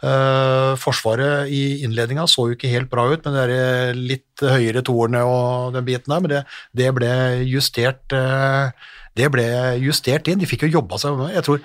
[0.03, 3.59] Eh, forsvaret i innledninga så jo ikke helt bra ut, med de
[3.95, 6.41] litt høyere toerne og den biten der, men det,
[6.75, 7.11] det ble
[7.47, 8.73] justert eh,
[9.15, 9.45] det ble
[9.79, 10.41] justert inn.
[10.43, 11.63] De fikk jo jobba seg med jeg tror-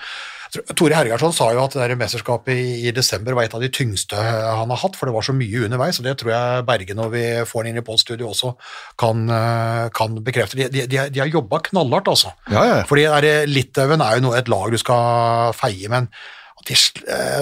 [0.79, 3.69] Tore Hergarsson sa jo at det der mesterskapet i, i desember var et av de
[3.73, 6.95] tyngste han har hatt, for det var så mye underveis, og det tror jeg Berge,
[6.97, 8.53] når vi får han inn i podstudio, også
[8.99, 10.55] kan, eh, kan bekrefte.
[10.61, 12.31] De, de, de, har- jobba knallhardt, altså.
[12.53, 12.77] Ja, ja.
[12.87, 13.05] Fordi
[13.51, 16.36] Litauen er jo noe, et lag du skal feie, men eh,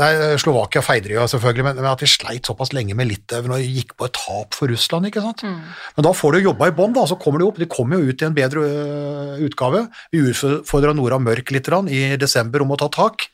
[0.02, 0.10] nei,
[0.42, 3.96] Slovakia feide jo selvfølgelig, men, men at de sleit såpass lenge med Litauen og gikk
[3.98, 5.44] på et tap for Russland, ikke sant.
[5.98, 7.62] Men da får du jobba i bånn, da, så kommer de opp.
[7.62, 9.86] De kommer jo ut i en bedre øh, utgave.
[10.14, 13.28] Vi utfordra Nora Mørk litt grann, i desember om å ta tak.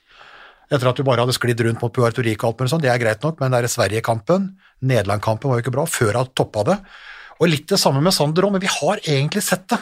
[0.71, 2.91] Etter at vi bare hadde sklidd rundt mot Puerto Rico og alt mulig sånn, det
[2.93, 4.53] er greit nok, men Sverige-kampen,
[4.87, 6.77] Nederland-kampen var jo ikke bra, før han toppa det.
[7.41, 9.81] Og litt det samme med Sander òg, men vi har egentlig sett det.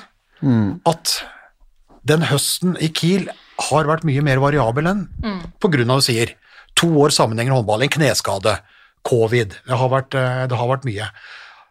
[0.89, 1.19] At
[2.07, 3.29] den høsten i Kiel
[3.69, 5.07] har vært mye mer variabel enn
[5.59, 6.35] på grunn av, du sier,
[6.75, 8.59] to år sammenhengende håndball, en kneskade,
[9.03, 11.09] covid, det har vært, eh, det har vært mye.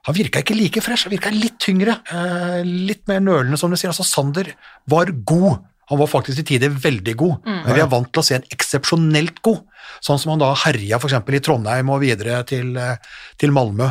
[0.08, 3.76] han virka ikke like fresh, han virka litt tyngre, eh, litt mer nølende, som du
[3.76, 3.90] sier.
[3.90, 4.54] Altså, Sander
[4.88, 5.58] var god.
[5.90, 8.44] Han var faktisk til tider veldig god, men vi er vant til å se en
[8.50, 9.64] eksepsjonelt god.
[10.00, 11.12] Sånn som han da herja f.eks.
[11.12, 12.96] i Trondheim og videre til, eh,
[13.36, 13.88] til Malmö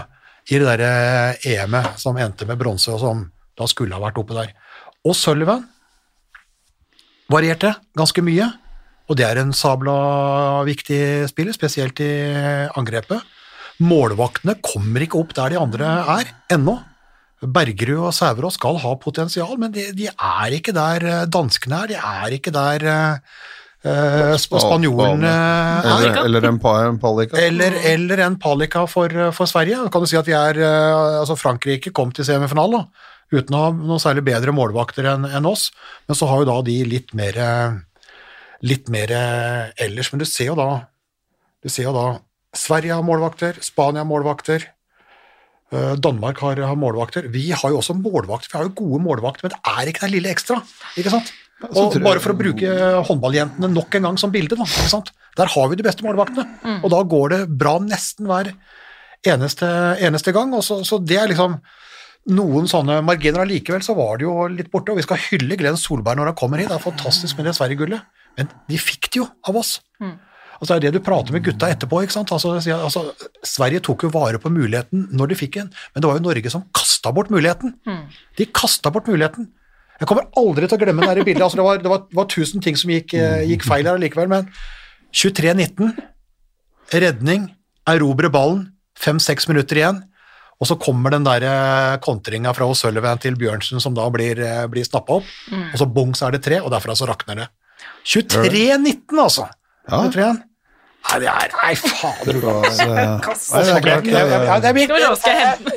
[0.49, 4.17] i det der eh, EM-et som endte med bronse, og som da skulle ha vært
[4.17, 4.53] oppe der.
[5.05, 5.65] Og Sullivan
[7.31, 8.47] varierte ganske mye,
[9.07, 9.95] og det er en sabla
[10.67, 12.11] viktig spiller, spesielt i
[12.75, 13.23] angrepet.
[13.83, 16.79] Målvaktene kommer ikke opp der de andre er, ennå.
[17.37, 21.91] Bergerud og Sæverås skal ha potensial, men de, de er ikke der eh, danskene er,
[21.91, 23.19] de er ikke der eh,
[23.85, 25.85] eh, sp- spanjolene er.
[25.91, 26.57] Eller, eller en,
[26.97, 27.37] Palika.
[27.37, 29.83] Eller, eller en Palika for, for Sverige.
[29.93, 33.63] Kan du si at vi er, eh, altså Frankrike kom til semifinalen da, uten å
[33.65, 35.69] ha noe særlig bedre målvakter enn en oss,
[36.07, 37.39] men så har jo da de litt mer,
[38.63, 40.11] litt mer eh, ellers.
[40.13, 40.69] Men du ser jo da,
[41.63, 42.07] du ser jo da
[42.57, 44.69] Sverige har målvakter, Spania har målvakter,
[45.73, 47.27] eh, Danmark har, har målvakter.
[47.33, 50.13] Vi har jo også målvakter, vi har jo gode målvakter, men det er ikke det
[50.15, 50.61] lille ekstra,
[50.95, 51.33] ikke sant?
[51.73, 52.69] Og bare for å bruke
[53.07, 55.09] håndballjentene nok en gang som bilde, da, ikke sant?
[55.39, 56.45] Der har vi de beste målvaktene,
[56.79, 58.51] og da går det bra nesten hver
[59.27, 59.67] eneste,
[60.05, 61.57] eneste gang, og så, så det er liksom
[62.27, 65.79] noen sånne marginer allikevel, så var det jo litt borte, og vi skal hylle Glenn
[65.79, 69.21] Solberg når han kommer hit, det er fantastisk med det Sverige-gullet, men de fikk det
[69.21, 69.77] jo av oss.
[70.57, 72.31] Altså det er det du prater med gutta etterpå, ikke sant?
[72.33, 73.03] Altså, altså,
[73.45, 76.53] Sverige tok jo vare på muligheten når de fikk den, men det var jo Norge
[76.53, 77.75] som kastet bort muligheten.
[78.37, 79.51] De kastet bort muligheten.
[79.99, 82.27] Jeg kommer aldri til å glemme det bildet, altså det var, det var, det var
[82.29, 84.49] tusen ting som gikk, eh, gikk feil her likevel, men
[85.13, 85.95] 23-19,
[86.93, 87.47] redning,
[87.89, 90.03] erobre ballen, fem-seks minutter igjen,
[90.57, 94.63] og så kommer den der eh, kontringa fra O'Sullivan til Bjørnsen som da blir, eh,
[94.71, 97.47] blir snappa opp, og så bong så er det tre, og derfra så rakner det.
[98.07, 99.47] 23-19 altså!
[99.87, 100.01] Ja.
[100.09, 100.27] 23.
[101.07, 102.37] Nei, det er, nei fader.
[102.41, 104.89] Det eh, nei, det er Jeg, klart, jeg, jeg, jeg, jeg, blir-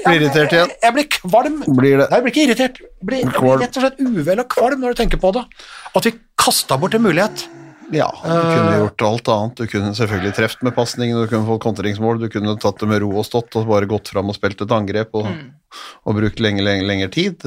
[0.00, 0.72] Blir irritert igjen.
[0.82, 1.60] jeg blir kvalm.
[1.78, 2.06] Blir det.
[2.10, 2.80] Nei, jeg blir ikke irritert.
[2.80, 5.44] Jeg blir, jeg blir rett og slett uvel og kvalm når du tenker på det.
[5.94, 7.44] At vi kasta bort en mulighet.
[7.92, 9.56] Ja, du kunne gjort alt annet.
[9.58, 13.02] Du kunne selvfølgelig truffet med pasningen, du kunne fått kontringsmål, du kunne tatt det med
[13.02, 15.26] ro og stått og bare gått fram og spilt et angrep og,
[16.06, 17.46] og brukt lenge, lenge, lengre tid.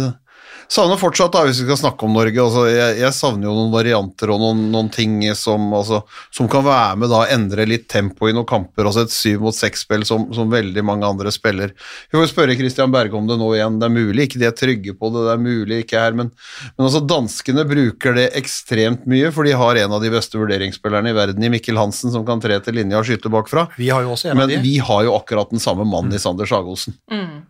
[0.71, 3.73] Savner fortsatt, da, hvis vi skal snakke om Norge, altså, jeg, jeg savner jo noen
[3.73, 6.01] varianter og noen, noen ting som, altså,
[6.33, 9.57] som kan være med da endre litt tempo i noen kamper, altså et syv mot
[9.57, 11.75] seks-spill som, som veldig mange andre spiller.
[12.09, 14.57] Vi får spørre Christian Berge om det nå igjen, det er mulig, ikke de er
[14.57, 16.33] trygge på det, det er mulig ikke her, men,
[16.73, 21.13] men altså danskene bruker det ekstremt mye, for de har en av de beste vurderingsspillerne
[21.13, 23.67] i verden i Mikkel Hansen, som kan tre til linja og skyte bakfra.
[23.77, 24.61] Vi har jo også en Men av de.
[24.63, 26.97] vi har jo akkurat den samme mannen i Sander Sagosen.
[27.11, 27.42] Eh,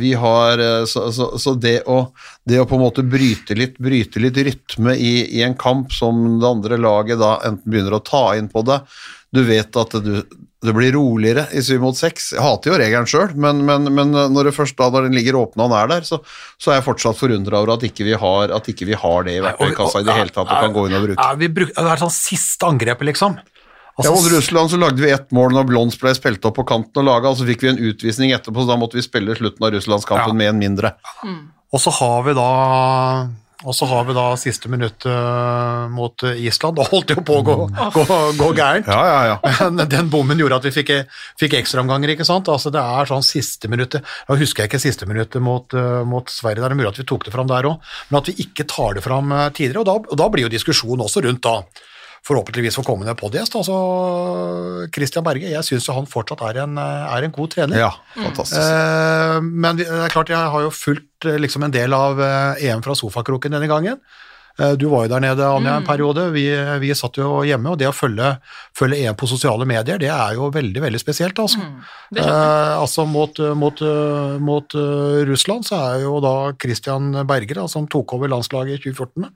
[0.00, 2.02] Vi har, eh, så, så, så det, å,
[2.44, 6.40] det å på en måte bryte litt, bryte litt rytme i, i en kamp som
[6.42, 8.82] det andre laget da enten begynner å ta inn på det
[9.30, 10.16] du vet at du,
[10.60, 12.32] det blir roligere i syv mot seks.
[12.34, 15.38] Jeg hater jo regelen sjøl, men, men, men når det først da når den ligger
[15.40, 16.18] åpen og han er der, så,
[16.60, 19.38] så er jeg fortsatt forundra over at ikke vi har, at ikke vi har det
[19.38, 21.22] i verktøykassa i det hele tatt og kan gå inn og bruke.
[21.22, 23.38] Ja, vi bruk, det er sånn siste angrepet, liksom.
[24.04, 26.64] Ja, Altså, mot Russland så lagde vi ett mål når Blons ble spilt opp på
[26.68, 29.36] kanten og laga, og så fikk vi en utvisning etterpå, så da måtte vi spille
[29.36, 30.38] slutten av russlandskampen Ja.
[30.42, 30.94] med en mindre.
[31.72, 32.48] og så har vi da
[33.60, 36.78] og så har vi da siste minutt øh, mot øh, Island.
[36.78, 37.56] Da holdt det jo på å gå,
[37.96, 38.04] gå,
[38.38, 38.86] gå gærent.
[38.88, 39.68] Ja, ja, ja.
[39.76, 40.92] Men den bommen gjorde at vi fikk,
[41.36, 42.48] fikk ekstraomganger, ikke sant?
[42.48, 46.32] Altså det er sånn siste minuttet Nå husker jeg ikke siste minuttet mot, øh, mot
[46.32, 48.64] Sverige, det er mulig at vi tok det fram der òg, men at vi ikke
[48.64, 49.84] tar det fram tidligere.
[49.84, 51.58] Og da, og da blir jo diskusjonen også rundt da,
[52.26, 53.56] forhåpentligvis for kommende podgjest.
[53.56, 53.76] Altså
[54.94, 57.78] Christian Berge, jeg syns han fortsatt er en, øh, er en god trener.
[57.80, 58.60] ja fantastisk.
[58.60, 59.52] Mm.
[59.64, 62.82] men det er klart, jeg har jo fulgt eh, liksom en del av eh, EM
[62.84, 64.00] fra sofakroken denne gangen.
[64.58, 66.30] Eh, Du var jo der nede, Anja, en periode.
[66.34, 66.46] Vi,
[66.82, 68.34] vi satt jo hjemme, og det å følge,
[68.76, 71.62] følge EM på sosiale medier, det er jo veldig, veldig spesielt, altså.
[71.62, 71.80] Mm.
[72.18, 77.68] Eh, altså mot, mot, eh, mot eh, Russland så er jo da Christian Berger, da,
[77.70, 79.28] som tok over landslaget i 2014,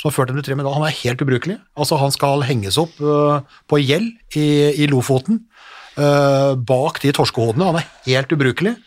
[0.00, 1.58] som har ført dem til tre medaljer, han er helt ubrukelig.
[1.76, 4.46] Altså han skal henges opp uh, på gjeld i,
[4.80, 5.42] i Lofoten,
[5.98, 8.78] uh, bak de torskehodene, han er helt ubrukelig.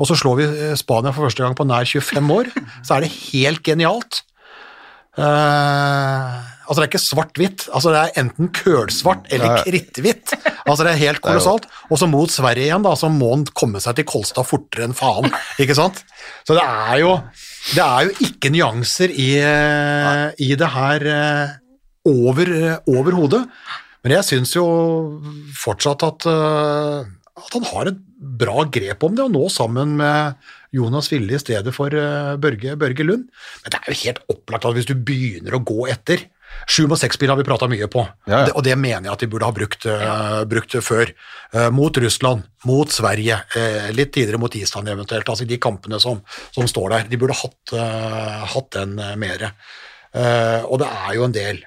[0.00, 0.46] Og så slår vi
[0.78, 2.48] Spania for første gang på nær 25 år,
[2.86, 4.22] så er det helt genialt.
[5.12, 10.32] Eh, altså det er ikke svart-hvitt, altså det er enten kølsvart eller kritthvitt.
[10.64, 11.66] Altså det er helt kolossalt.
[11.90, 14.96] Og så mot Sverige igjen, da, så må han komme seg til Kolstad fortere enn
[14.96, 15.28] faen,
[15.60, 16.00] ikke sant?
[16.48, 17.12] Så det er jo,
[17.74, 19.30] det er jo ikke nyanser i,
[20.46, 21.56] i det her eh,
[22.08, 23.44] over, eh, over hodet.
[24.02, 24.64] Men jeg syns jo
[25.54, 31.10] fortsatt at, at han har et bra grep om det, og nå sammen med Jonas
[31.12, 33.26] Ville i stedet for eh, Børge, Børge Lund.
[33.62, 36.28] Men det er jo helt opplagt at hvis du begynner å gå etter
[36.68, 38.40] Sju mot seks-spill har vi prata mye på, Ja, ja.
[38.46, 41.12] Det, og det mener jeg at de burde ha brukt, uh, brukt før.
[41.54, 45.28] Uh, mot Russland, mot Sverige, uh, litt tidligere mot Island eventuelt.
[45.32, 46.20] Altså de kampene som,
[46.54, 47.08] som står der.
[47.10, 47.74] De burde hatt,
[48.52, 49.52] hatt den mere.
[50.12, 51.62] Eh, og det er jo en del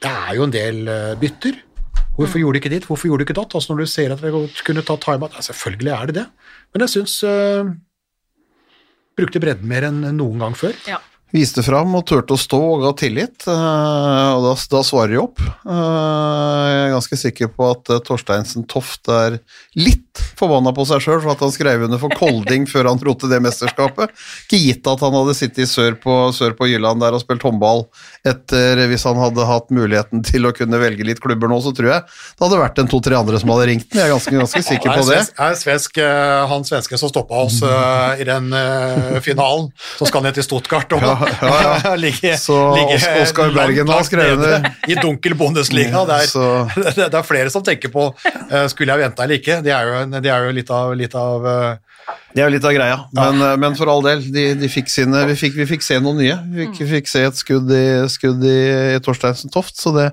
[0.00, 0.78] Det er jo en del
[1.20, 1.58] bytter.
[2.16, 3.54] Hvorfor gjorde de ikke ditt, hvorfor gjorde de ikke datt?
[3.58, 4.30] Altså Når du ser at vi
[4.64, 6.24] kunne ta timeout, ja, selvfølgelig er det det.
[6.72, 7.18] Men jeg syns
[9.18, 10.76] Brukte bredden mer enn noen gang før.
[10.88, 11.00] Ja.
[11.32, 15.20] Viste fram og turte å stå og ga tillit, eh, og da, da svarer de
[15.22, 15.40] opp.
[15.40, 19.38] Eh, Jeg er ganske sikker på at eh, Torsteinsen Toft er
[19.80, 23.14] litt forbanna på seg sjøl for at han skrev under for Kolding før han dro
[23.16, 24.12] til det mesterskapet.
[24.44, 27.86] Ikke gitt at han hadde sittet sør på, sør på Jylland der og spilt håndball
[28.28, 31.94] etter Hvis han hadde hatt muligheten til å kunne velge litt klubber nå, så tror
[31.94, 34.02] jeg det hadde vært en to-tre andre som hadde ringt den.
[34.02, 35.24] Jeg er ganske, ganske sikker på Det det.
[35.46, 40.20] er, svensk, er han svenske som stoppa oss eh, i den uh, finalen, Så skal
[40.20, 41.16] han ned til Stuttgart og ja,
[42.04, 44.72] ligge, Så ligge Oskar Bergen har skrevet det.
[44.92, 46.04] I dunkel Bundesliga.
[46.08, 49.60] Det er, det, er flere som tenker på eh, skulle jeg venta eller ikke.
[49.64, 52.68] Det er jo, det er jo litt av, litt av eh, Det er jo litt
[52.68, 53.56] av greia, men, ja.
[53.60, 56.38] men for all del, de, de fikk sine, vi, fikk, vi fikk se noen nye.
[56.52, 58.58] Vi fikk, vi fikk se et skudd i, skudd i,
[58.96, 60.08] i Torsteinsen Toft, så det,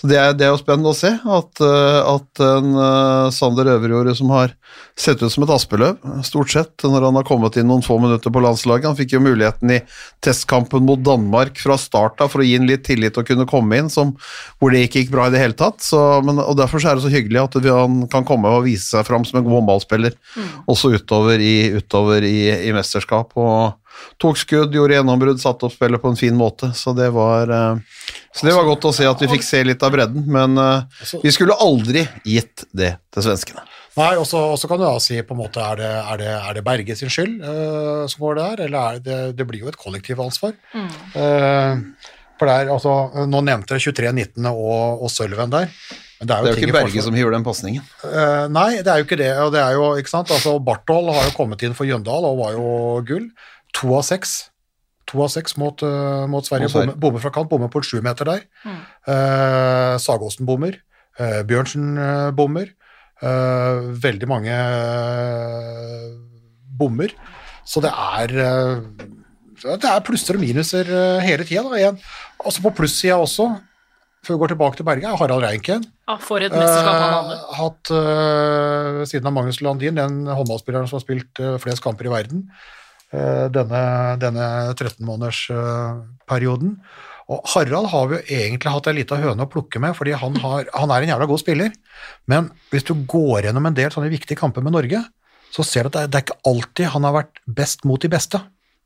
[0.00, 3.68] så det, er, det er jo spennende å se at, eh, at en eh, Sander
[3.74, 4.54] Øverjordet som har
[4.96, 8.32] sett ut som et aspeløv, stort sett, når han har kommet inn noen få minutter
[8.32, 8.88] på landslaget.
[8.88, 9.80] Han fikk jo muligheten i
[10.24, 13.76] testkampen mot Danmark fra start av for å gi ham litt tillit og kunne komme
[13.76, 14.14] inn, som,
[14.56, 15.84] hvor det ikke gikk bra i det hele tatt.
[15.84, 18.88] Så, men, og Derfor så er det så hyggelig at han kan komme og vise
[18.94, 20.16] seg fram som en god håndballspiller,
[20.64, 22.38] også utover i, utover i,
[22.70, 23.36] i mesterskap.
[23.36, 23.79] og
[24.20, 26.72] Tok skudd, gjorde gjennombrudd, satte opp spillet på en fin måte.
[26.76, 29.82] Så det var, eh, så det var godt å se at vi fikk se litt
[29.86, 33.66] av bredden, men eh, vi skulle aldri gitt det til svenskene.
[33.98, 36.56] Nei, og så kan du da si på en måte er det, er det, er
[36.56, 39.80] det Berge sin skyld uh, som går der, eller er det, det blir jo et
[39.80, 40.54] kollektivansvar.
[41.16, 41.82] Uh,
[42.40, 42.94] for der, altså,
[43.28, 45.74] nå nevnte jeg 23-19 og, og Sølven der.
[46.20, 47.84] Men det er jo, Det er jo ikke Berge som hiver den pasningen.
[48.04, 49.32] Uh, nei, det er jo ikke det.
[49.42, 52.40] og det er jo, ikke sant, altså Barthold har jo kommet inn for Jøndal og
[52.44, 52.70] var jo
[53.08, 53.26] gull.
[53.78, 54.50] To av seks.
[55.10, 56.68] To av seks mot, uh, mot Sverige.
[56.74, 58.44] Bommer, bommer fra kant, bommer på en sjumeter der.
[59.06, 60.76] Eh, Sagåsen bommer.
[61.18, 62.68] eh, Bjørnsen eh, bommer.
[63.20, 66.10] Eh, veldig mange eh,
[66.80, 67.12] bommer.
[67.66, 68.76] Så det er eh,
[69.60, 71.90] det er plusser og minuser eh, hele tida.
[72.40, 73.50] Altså på plussida også,
[74.24, 75.84] før vi går tilbake til Berge, er Harald Reinken.
[76.08, 77.36] Ja, for et mesterskap han hadde.
[77.58, 82.14] Hatt eh, siden av Magnus Landin, den håndballspilleren som har spilt eh, flest kamper i
[82.14, 82.46] verden
[83.10, 83.82] denne,
[84.22, 84.46] denne
[84.76, 86.70] 13-månedersperioden.
[87.26, 90.32] og Harald har vi jo egentlig hatt ei lita høne å plukke med, fordi han,
[90.44, 91.70] har, han er en jævla god spiller.
[92.30, 95.00] Men hvis du går gjennom en del sånne viktige kamper med Norge,
[95.50, 98.02] så ser du at det er, det er ikke alltid han har vært best mot
[98.02, 98.38] de beste.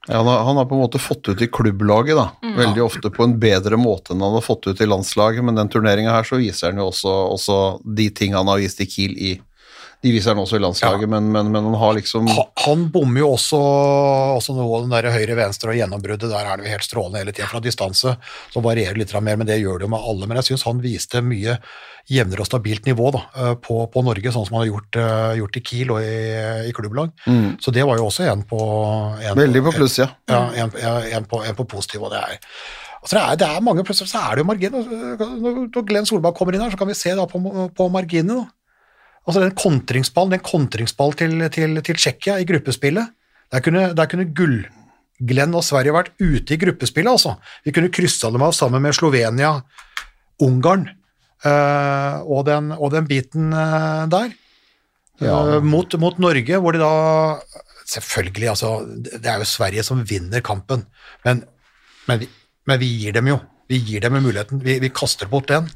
[0.08, 2.26] Ja, han, har, han har på en måte fått ut i klubblaget, da.
[2.58, 5.70] Veldig ofte på en bedre måte enn han har fått ut i landslaget, men den
[5.72, 9.16] turneringa her så viser han jo også, også de ting han har vist i Kiel
[9.16, 9.32] i
[10.04, 13.22] De viser han også i landslaget, men, men, men han har liksom Han, Han bommer
[13.22, 13.60] jo også,
[14.36, 16.28] også noe den der høyre-venstre og gjennombruddet.
[16.28, 18.12] Der er det jo helt strålende hele tida fra distanse.
[18.52, 20.28] Så varierer litt mer, men det gjør det jo med alle.
[20.28, 21.56] Men jeg syns han viste mye
[22.12, 25.36] jevnere og stabilt nivå da, eh, på, på Norge, sånn som han har gjort, eh,
[25.40, 26.16] gjort i Kiel og i,
[26.68, 27.14] i klubblag.
[27.64, 28.60] Så det var jo også en på
[29.24, 29.96] en Veldig på pluss,
[30.28, 32.36] Ja, en, ja, en, på, en på positiv, og det er
[33.04, 34.86] Altså det, er, det er mange Plutselig så er det jo marginer.
[35.20, 37.40] Når Glenn Solberg kommer inn her, så kan vi se på,
[37.76, 38.46] på marginene.
[39.24, 43.12] Altså den kontringsballen, den kontringsball til, til, til Tsjekkia i gruppespillet,
[43.52, 47.36] der kunne, der kunne Gull-Glenn og Sverige vært ute i gruppespillet, altså.
[47.64, 49.56] Vi kunne kryssa dem av sammen med Slovenia,
[50.44, 50.88] Ungarn
[51.46, 54.34] øh, og, den, og den biten øh, der.
[55.22, 55.56] Ja.
[55.56, 56.92] Øh, mot, mot Norge, hvor de da
[57.84, 58.78] Selvfølgelig, altså.
[59.12, 60.86] Det er jo Sverige som vinner kampen,
[61.24, 61.44] men,
[62.08, 62.28] men, vi,
[62.66, 63.38] men vi gir dem jo
[63.70, 64.62] vi gir dem muligheten.
[64.64, 65.68] Vi, vi kaster bort den.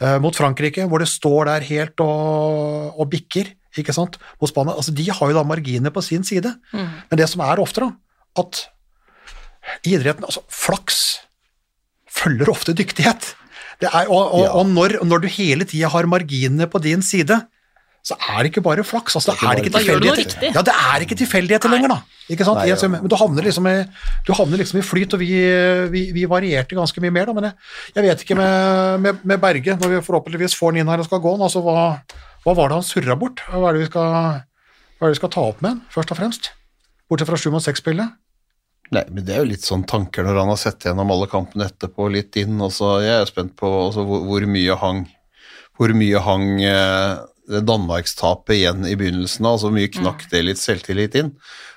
[0.00, 3.48] Eh, mot Frankrike, hvor det står der helt og, og bikker,
[3.80, 4.74] ikke sant, mot Spania.
[4.76, 6.52] Altså, de har jo da marginene på sin side.
[6.72, 7.92] Men det som er ofte, da,
[8.42, 8.66] at
[9.88, 11.00] i idretten Altså, flaks
[12.12, 13.34] følger ofte dyktighet.
[13.80, 14.52] Det er, og og, Ja.
[14.56, 17.40] og når, når du hele tida har marginene på din side,
[18.06, 19.16] så er det ikke bare flaks.
[19.18, 20.52] Altså, det er ikke du noe tilfeldigheter.
[20.54, 22.20] Ja, det er ikke tilfeldigheter lenger, da.
[22.30, 22.60] Ikke sant?
[22.60, 22.90] Nei, ja.
[22.92, 23.72] Men du havner liksom i,
[24.28, 25.30] du havner liksom i flyt, og vi,
[25.90, 27.34] vi, vi varierte ganske mye mer, da.
[27.34, 27.56] Men jeg,
[27.96, 31.08] jeg vet ikke med, med, med Berge, når vi forhåpentligvis får han inn her og
[31.08, 31.88] skal gå altså hva,
[32.46, 33.42] hva var det han surra bort?
[33.50, 34.14] Hva er det vi skal,
[35.00, 36.52] er det vi skal ta opp med han, først og fremst?
[37.10, 38.14] Bortsett fra 7 mot 6-spillet?
[38.94, 41.66] Nei, men det er jo litt sånn tanker når han har sett gjennom alle kampene
[41.66, 45.08] etterpå, litt inn, og så jeg er spent på altså, hvor, hvor mye hang
[45.76, 51.16] hvor mye hang eh, Danmarkstapet igjen i begynnelsen, altså hvor mye knakk det litt selvtillit
[51.18, 51.34] inn.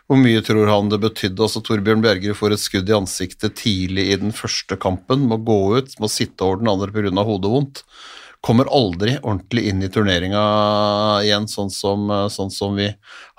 [0.09, 1.43] Hvor mye tror han det betydde?
[1.45, 5.59] Altså Torbjørn Bjergerud får et skudd i ansiktet tidlig i den første kampen, må gå
[5.77, 7.13] ut, må sitte over den andre pga.
[7.27, 7.83] hodevondt.
[8.41, 10.41] Kommer aldri ordentlig inn i turneringa
[11.25, 12.87] igjen, sånn som, sånn som vi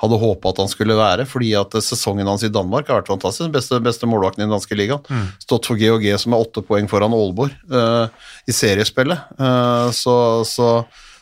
[0.03, 1.25] hadde håpa at han skulle være.
[1.27, 3.49] Fordi at sesongen hans i Danmark har vært fantastisk.
[3.49, 5.03] Den beste, beste målvakten i den danske ligaen.
[5.43, 8.13] Stått for GHG, som er åtte poeng foran Aalborg uh,
[8.47, 9.33] i seriespillet.
[9.41, 10.15] Uh, så,
[10.47, 10.69] så,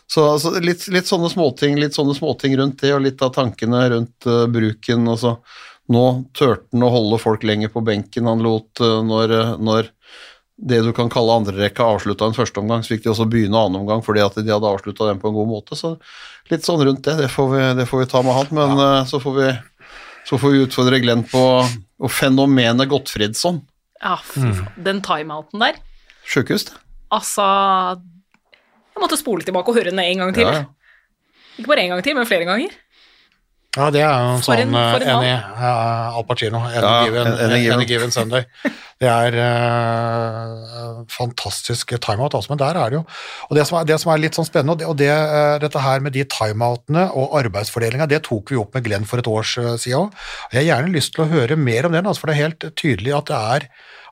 [0.09, 3.83] så, så litt, litt, sånne småting, litt sånne småting rundt det, og litt av tankene
[3.93, 5.05] rundt uh, bruken.
[5.13, 5.35] Altså,
[5.93, 6.05] nå
[6.37, 8.29] turte han å holde folk lenger på benken.
[8.31, 9.91] Han lot uh, når, når
[10.57, 13.83] det du kan kalle andrerekka avslutta en første omgang, så fikk de også begynne annen
[13.83, 15.77] omgang fordi at de hadde avslutta den på en god måte.
[15.79, 15.95] Så
[16.49, 18.53] litt sånn rundt det, det får vi, det får vi ta med han.
[18.57, 18.91] Men ja.
[19.13, 19.53] så, får vi,
[20.31, 21.45] så får vi utfordre Glenn på
[21.99, 23.61] og fenomenet Gottfridsson.
[24.01, 24.69] Ja, fy faen.
[24.89, 25.81] Den timeouten der.
[26.29, 26.81] Sjukehus, det.
[27.13, 27.45] Altså
[28.99, 30.43] Jeg måtte spole tilbake og høre den en gang til.
[30.51, 30.67] Ja, ja.
[31.59, 32.75] Ikke bare en gang til, men flere ganger.
[33.79, 36.59] Ja, det er jo en For sånn en- en uh, enig uh, Al Pacino.
[36.67, 37.73] Any, Ja, given, any given.
[37.77, 38.45] any given Sunday.
[38.99, 42.51] Det er uh, fantastisk timeout, altså.
[42.51, 43.05] Men der er det jo
[43.51, 45.59] Og det som er, det som er litt sånn spennende, og, det, og det, uh,
[45.63, 49.31] dette her med de timeoutene og arbeidsfordelinga, det tok vi opp med Glenn for et
[49.31, 50.17] år uh, siden òg.
[50.53, 52.69] Jeg har gjerne lyst til å høre mer om den, altså, for det er helt
[52.79, 53.69] tydelig at det er,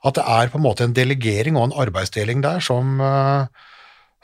[0.06, 3.46] at det er på en måte en delegering og en arbeidsdeling der som uh,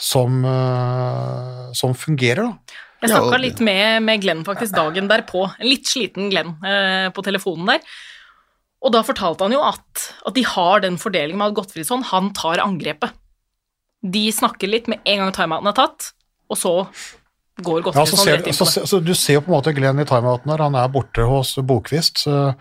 [0.03, 2.81] som, uh, som fungerer, da.
[3.03, 7.09] Jeg Ja, snakka litt med, med Glenn faktisk dagen derpå, en litt sliten Glenn eh,
[7.11, 7.97] på telefonen der.
[8.83, 12.31] Og da fortalte han jo at, at de har den fordelingen med at Gottfridsson, han
[12.39, 13.11] tar angrepet.
[14.03, 16.13] De snakker litt med en gang timeouten er tatt,
[16.51, 16.73] og så
[17.63, 18.75] går Ja, så ser, rett inn så, på det.
[18.75, 21.27] så, så du ser jo på en måte Glenn i timeouten her, han er borte
[21.27, 22.55] hos Bokvist, eh,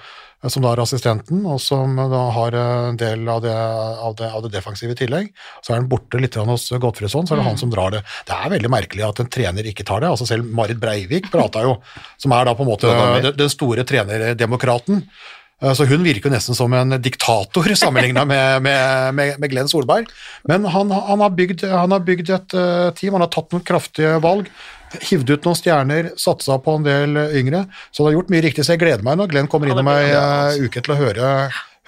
[0.49, 4.45] som da er assistenten, og som da har en del av det, av det, av
[4.45, 5.27] det defensive i tillegg.
[5.62, 8.01] Så er han borte litt hos Godfredsson, så er det han som drar det.
[8.25, 10.10] Det er veldig merkelig at en trener ikke tar det.
[10.10, 11.75] altså Selv Marit Breivik prata jo,
[12.17, 15.06] som er da på en måte den, den store trenerdemokraten.
[15.62, 19.69] Eh, Så hun virker jo nesten som en diktator sammenligna med, med, med, med Glenn
[19.69, 20.10] Solberg.
[20.49, 23.65] Men han, han, har, bygd, han har bygd et eh, team, han har tatt noen
[23.67, 24.49] kraftige valg.
[24.99, 27.65] Hivd ut noen stjerner, satsa på en del yngre.
[27.91, 29.82] Så det har gjort mye riktig, så jeg gleder meg når Glenn kommer inn om
[29.82, 31.27] innom ei eh, uke til å høre,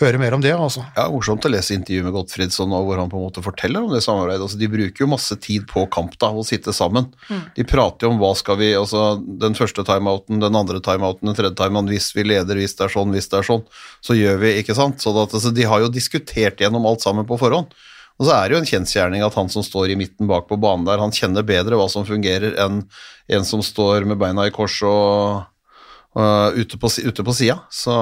[0.01, 0.53] høre mer om det.
[0.55, 0.85] altså.
[0.95, 3.93] Ja, Morsomt å lese intervjuet med Gottfridsson og hvor han på en måte forteller om
[3.93, 4.41] det samarbeidet.
[4.47, 7.11] Altså, de bruker jo masse tid på kamp da, å sitte sammen.
[7.57, 11.37] De prater jo om hva skal vi altså Den første timeouten, den andre timeouten, den
[11.37, 11.91] tredje timeouten.
[11.93, 13.65] Hvis vi leder, hvis det er sånn, hvis det er sånn,
[14.03, 15.03] så gjør vi, ikke sant.
[15.03, 17.73] Så at, altså, de har jo diskutert gjennom alt sammen på forhånd.
[18.21, 20.59] Og så er det jo en kjensgjerning at han som står i midten bak på
[20.61, 22.83] banen der, han kjenner bedre hva som fungerer enn
[23.33, 25.41] en som står med beina i kors og,
[26.13, 27.55] Uh, ute på, ute på sida.
[27.73, 27.93] Så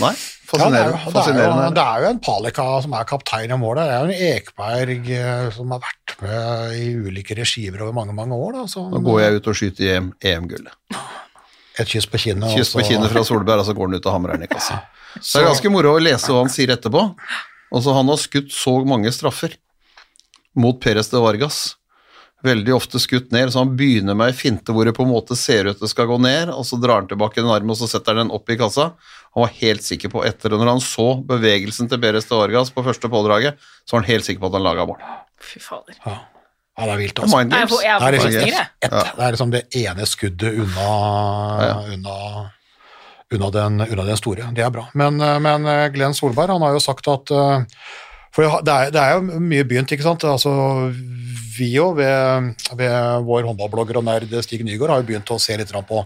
[0.00, 0.14] nei,
[0.54, 1.02] Ja, det, er fascinerende.
[1.04, 3.84] jo, det, er jo, det er jo en Palika som er kaptein i målet.
[3.84, 8.16] Det er jo en Ekberg eh, som har vært med i ulike regimer over mange
[8.16, 8.56] mange år.
[8.56, 10.96] Da, så, Nå går jeg ut og skyter EM EM-gullet.
[11.82, 12.54] Et kyss på kinnet.
[12.54, 14.80] Kyss på kinnet fra Solberg, og så går han ut og hamrer den i kassa.
[15.20, 17.04] Så det er ganske moro å lese hva han sier etterpå.
[17.74, 19.56] Altså, han har skutt så mange straffer
[20.54, 21.62] mot Perez de Vargas.
[22.44, 25.34] Veldig ofte skutt ned, så han begynner med ei finte hvor det på en måte
[25.38, 27.88] ser ut det skal gå ned, og så drar han tilbake den armen, og så
[27.88, 28.90] setter han den opp i kassa.
[29.34, 32.70] Han var helt sikker på etter, det, når han så bevegelsen til Perez de Vargas
[32.74, 33.56] på første pådraget,
[33.88, 35.00] så var han helt sikker på at han laga mål.
[35.40, 35.96] Fy fader.
[36.04, 36.18] Ja.
[36.20, 37.72] ja, det er vilt, Det er altså.
[37.72, 40.90] får, jeg Det er liksom- Det er liksom det ene skuddet unna,
[41.96, 42.18] unna,
[43.34, 44.48] unna, den, unna den store.
[44.56, 44.88] Det er bra.
[44.98, 47.66] Men, eh, men eh, Glenn Solberg han har jo sagt at eh,
[48.34, 50.24] For det er, det er jo mye begynt, ikke sant.
[50.26, 50.50] Altså,
[51.54, 55.54] vi jo ved, ved vår håndballblogger og nerd Stig Nygaard har jo begynt å se
[55.54, 56.00] litt på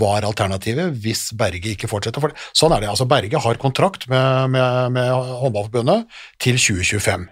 [0.00, 2.24] hva er alternativet hvis Berge ikke fortsetter.
[2.24, 2.88] For sånn er det.
[2.94, 6.08] altså Berge har kontrakt med, med, med Håndballforbundet
[6.40, 7.28] til 2025.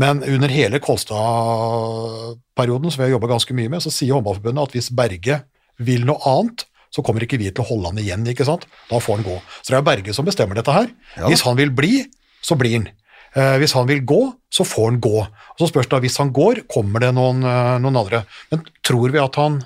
[0.00, 4.78] Men under hele Kolstad-perioden, som vi har jobba ganske mye med, så sier Håndballforbundet at
[4.78, 5.42] hvis Berge
[5.84, 8.66] vil noe annet, så kommer ikke vi til å holde han igjen, ikke sant?
[8.90, 9.36] Da får han gå.
[9.62, 10.90] Så det er Berge som bestemmer dette her.
[11.16, 11.30] Ja.
[11.32, 12.02] Hvis han vil bli,
[12.44, 12.90] så blir han.
[13.32, 14.20] Eh, hvis han vil gå,
[14.52, 15.22] så får han gå.
[15.24, 18.24] Og Så spørs det hvis han går, kommer det noen, eh, noen andre.
[18.52, 19.62] Men tror vi at han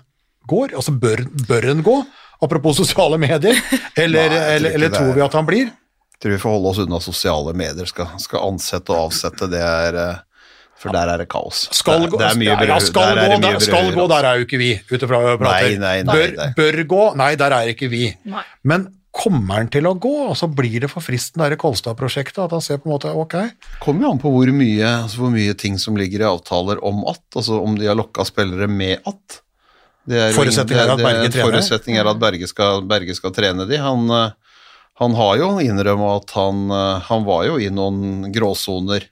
[0.47, 0.77] går?
[0.79, 1.97] Altså bør, bør han gå?
[2.43, 3.59] Apropos sosiale medier.
[3.97, 5.73] Eller, Nei, eller, eller tror vi at han blir?
[6.21, 7.89] tror vi får holde oss unna sosiale medier.
[7.91, 10.23] Skal, skal ansette og avsette, det er eh,
[10.77, 11.63] For der er det kaos.
[11.73, 14.41] Skal det, gå, det er ja, skal, der er gå, der, skal gå, der er
[14.41, 15.71] jo ikke vi, ut ifra hva jeg prater.
[15.73, 16.49] Nei, nei, nei, bør, nei.
[16.59, 18.03] bør gå, nei, der er ikke vi.
[18.29, 18.45] Nei.
[18.69, 22.53] Men kommer han til å gå, og så blir det for fristen det Kolstad-prosjektet, at
[22.53, 23.39] han ser på en måte, ok,
[23.81, 27.01] kommer jo an på hvor mye, altså hvor mye ting som ligger i avtaler om
[27.09, 29.41] at, altså om de har lokka spillere med at.
[30.07, 31.49] Det er Forutsetning er at Berge trener.
[31.49, 33.81] Forutsetning er at Berge skal, Berge skal trene de.
[33.83, 34.61] Han, eh,
[35.01, 39.09] han har jo innrømmet at han, eh, han var jo i noen gråsoner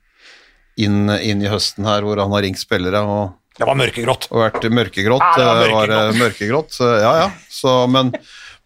[0.77, 4.29] inn, inn i høsten her, hvor han har ringt spillere og Det var mørkegrått.
[4.33, 5.23] og vært mørkegrått.
[5.23, 5.91] Ja, det var mørkegrått.
[5.91, 6.81] var eh, mørkegrått.
[7.05, 7.29] Ja, ja.
[7.51, 8.11] Så, men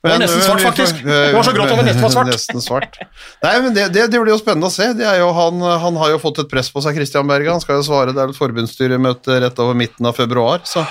[0.01, 1.01] var nesten svart, faktisk.
[1.03, 2.31] eh, Det var så grått at det nesten var svart.
[2.33, 2.97] Nesten svart.
[3.43, 4.87] Nei, men det, det, det blir jo spennende å se.
[4.97, 7.51] Det er jo han, han har jo fått et press på seg, Christian Berge.
[7.53, 10.87] Han skal jo svare, det er et forbundsstyremøte rett over midten av februar, så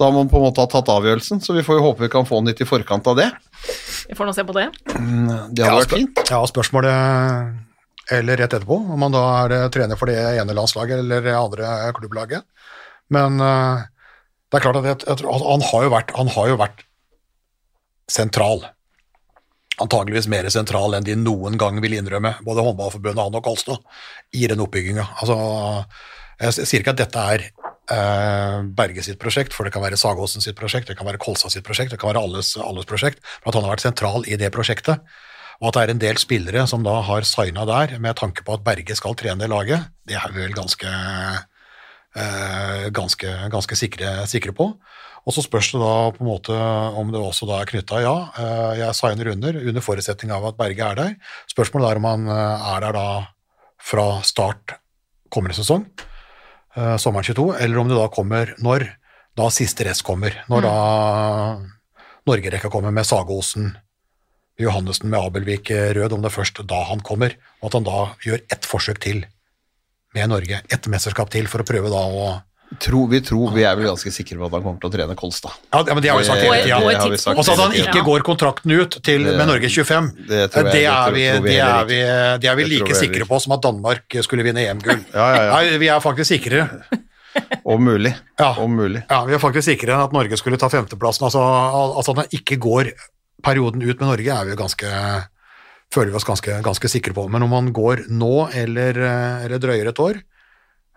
[0.00, 1.38] da må han på en måte ha tatt avgjørelsen.
[1.44, 3.28] Så vi får jo håpe vi kan få han litt i forkant av det.
[4.08, 4.64] Vi får nå se på det.
[4.88, 6.24] Det hadde vært fint.
[6.32, 7.52] Ja, spørsmålet
[8.12, 11.36] eller rett etterpå, om han da er eh, trener for det ene landslaget eller det
[11.38, 12.44] andre klubblaget.
[13.12, 13.84] Men uh,
[14.50, 16.84] det er klart at jeg, jeg tror, han, har vært, han har jo vært
[18.10, 18.64] sentral.
[19.82, 23.82] Antageligvis mer sentral enn de noen gang vil innrømme, både Håndballforbundet han og Kolstad,
[24.36, 25.06] i den oppbygginga.
[25.20, 25.36] Altså,
[26.40, 27.46] jeg sier ikke at dette er
[27.90, 31.52] uh, Berge sitt prosjekt, for det kan være Sagåsen sitt prosjekt, det kan være Kolstad
[31.54, 34.38] sitt prosjekt, det kan være alles, alles prosjekt, men at han har vært sentral i
[34.40, 35.02] det prosjektet.
[35.60, 38.56] Og at det er en del spillere som da har signa der med tanke på
[38.56, 40.90] at Berge skal trene laget, det er vi vel ganske,
[42.16, 44.72] eh, ganske, ganske sikre, sikre på.
[45.24, 46.56] Og så spørs det da på en måte
[47.00, 50.58] om det også da er knytta Ja, eh, jeg signer under, under forutsetning av at
[50.58, 51.14] Berge er der.
[51.48, 53.06] Spørsmålet er om han eh, er der da
[53.84, 54.76] fra start
[55.32, 55.86] kommende sesong,
[56.76, 58.86] eh, sommeren 22, eller om det da kommer når
[59.34, 60.36] da siste rest kommer.
[60.48, 60.76] Når da
[62.28, 63.72] Norgerekka kommer med Sagosen,
[64.60, 68.00] Johannessen med Abelvik eh, Rød, om det først da han kommer, og at han da
[68.24, 69.24] gjør ett forsøk til
[70.14, 72.34] med Norge, ett mesterskap til, for å prøve da å
[72.80, 75.14] Tror, vi tror, vi er vel ganske sikre på at han kommer til å trene
[75.14, 75.52] Kolstad.
[75.70, 77.02] Ja, ja, men det har vi sagt På hele tida.
[77.04, 77.38] tidspunkt.
[77.38, 80.64] Og så at han ikke går kontrakten ut til, med Norge 25, det jeg- det,
[80.72, 81.98] det er vi, det, er vi,
[82.42, 85.04] det er vi like sikre på som at Danmark skulle vinne EM-gull.
[85.14, 85.52] Ja, ja, ja.
[85.60, 86.64] Nei, vi er faktisk sikre.
[87.76, 88.14] Om mulig.
[88.40, 88.50] Ja.
[88.64, 89.04] Om mulig.
[89.10, 91.28] Ja, vi er faktisk sikre enn at Norge skulle ta femteplassen.
[91.28, 92.90] Altså, altså at han ikke går
[93.44, 94.90] perioden ut med Norge, er vi ganske
[95.94, 97.26] føler vi oss ganske, ganske sikre på.
[97.30, 100.20] Men om han går nå eller, eh, eller drøyer et år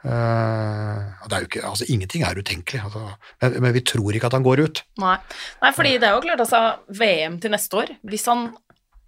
[0.07, 3.03] eh, det er jo ikke, altså Ingenting er utenkelig, altså,
[3.43, 4.83] men, men vi tror ikke at han går ut.
[5.03, 5.17] Nei.
[5.63, 6.63] Nei, fordi det er jo klart, altså,
[7.01, 8.49] VM til neste år Hvis han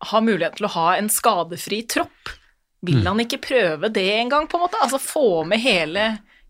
[0.10, 2.36] har mulighet til å ha en skadefri tropp,
[2.88, 4.80] vil han ikke prøve det en gang, på en måte?
[4.80, 6.06] Altså få med hele,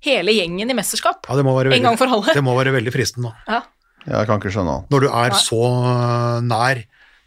[0.06, 1.26] hele gjengen i mesterskap?
[1.26, 2.36] Ja, det må være En gang for alle.
[2.38, 3.32] Det må være veldig fristende.
[3.50, 3.64] Ja.
[4.08, 4.94] Jeg kan ikke skjønne annet.
[4.94, 5.42] Når du er Nei.
[5.44, 6.84] så eh, nær,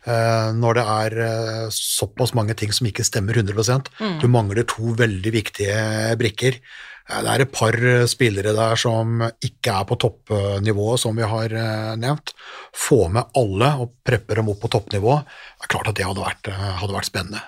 [0.06, 4.16] eh, når det er eh, såpass mange ting som ikke stemmer 100 Mm.
[4.22, 6.58] Du mangler to veldig viktige brikker.
[7.12, 7.74] Det er et par
[8.08, 11.52] spillere der som ikke er på toppnivået, som vi har
[11.98, 12.32] nevnt.
[12.72, 15.18] Få med alle og preppe dem opp på toppnivå.
[15.20, 16.48] Det er klart at det hadde vært,
[16.78, 17.42] hadde vært spennende.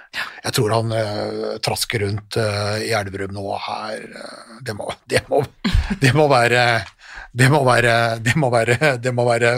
[0.45, 4.03] Jeg tror han eh, trasker rundt eh, i Elverum nå her
[4.65, 5.41] det, må, det, må,
[6.03, 6.65] det må være
[7.35, 9.55] det må være, det må være, det må være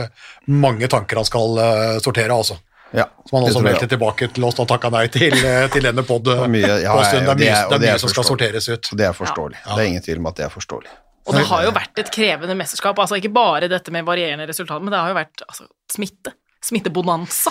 [0.49, 2.57] mange tanker han skal eh, sortere, altså.
[2.95, 6.05] Ja, Som han også meldte tilbake til oss da takka nei til, eh, til denne
[6.07, 6.29] pod.
[6.31, 8.91] ja, ja, det er det mye, er- det er er mye som skal sorteres ut.
[8.97, 9.59] Det er forståelig.
[9.67, 10.95] Det er ingen tvil om at det er forståelig.
[11.27, 12.99] Og det har jo vært et krevende mesterskap.
[13.03, 16.33] altså Ikke bare dette med varierende resultat, men det har jo vært altså, smitte.
[16.63, 17.51] Smittebonanza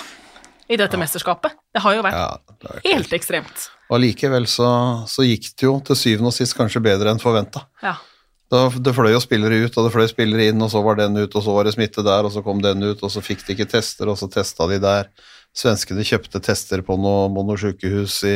[0.71, 1.53] i dette mesterskapet.
[1.75, 3.67] Det har jo vært Ja, det helt ekstremt.
[3.91, 4.69] Og likevel så,
[5.11, 7.67] så gikk det jo til syvende og sist kanskje bedre enn forventa.
[7.83, 7.97] Ja.
[8.51, 11.33] Det fløy jo spillere ut, og det fløy spillere inn, og så var den ut,
[11.33, 13.55] og så var det smitte der, og så kom den ut, og så fikk de
[13.55, 15.09] ikke tester, og så testa de der.
[15.55, 18.35] Svenskene kjøpte tester på noe, på noe sykehus i,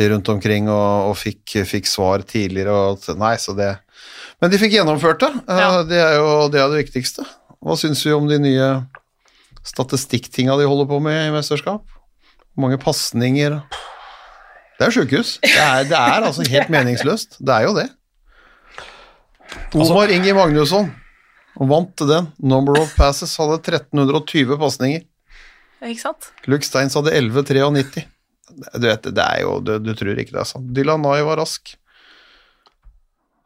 [0.00, 2.72] i rundt omkring og, og fikk, fikk svar tidligere.
[2.72, 3.74] Og, nei, så det
[4.40, 5.32] Men de fikk gjennomført det.
[5.44, 5.70] Eh, Ja.
[5.84, 7.26] Det er jo det, er det viktigste.
[7.62, 8.70] Hva syns vi om de nye
[9.66, 11.84] statistikktinga de holder på med i mesterskap?
[12.52, 13.60] Hvor mange pasninger
[14.78, 15.36] Det er sjukehus.
[15.44, 17.36] Det det er altså helt meningsløst.
[17.38, 17.90] Det er jo det.
[19.74, 20.90] Omar Inge Magnusson
[21.58, 22.30] vant den.
[22.38, 25.04] Number of passes hadde 1320 pasninger.
[25.82, 26.30] Ikke sant?
[26.46, 28.06] Luke Steins hadde 1193.
[28.78, 30.68] Du vet, det er jo, du, du tror ikke det er sant.
[30.76, 31.74] Dylan Nye var rask.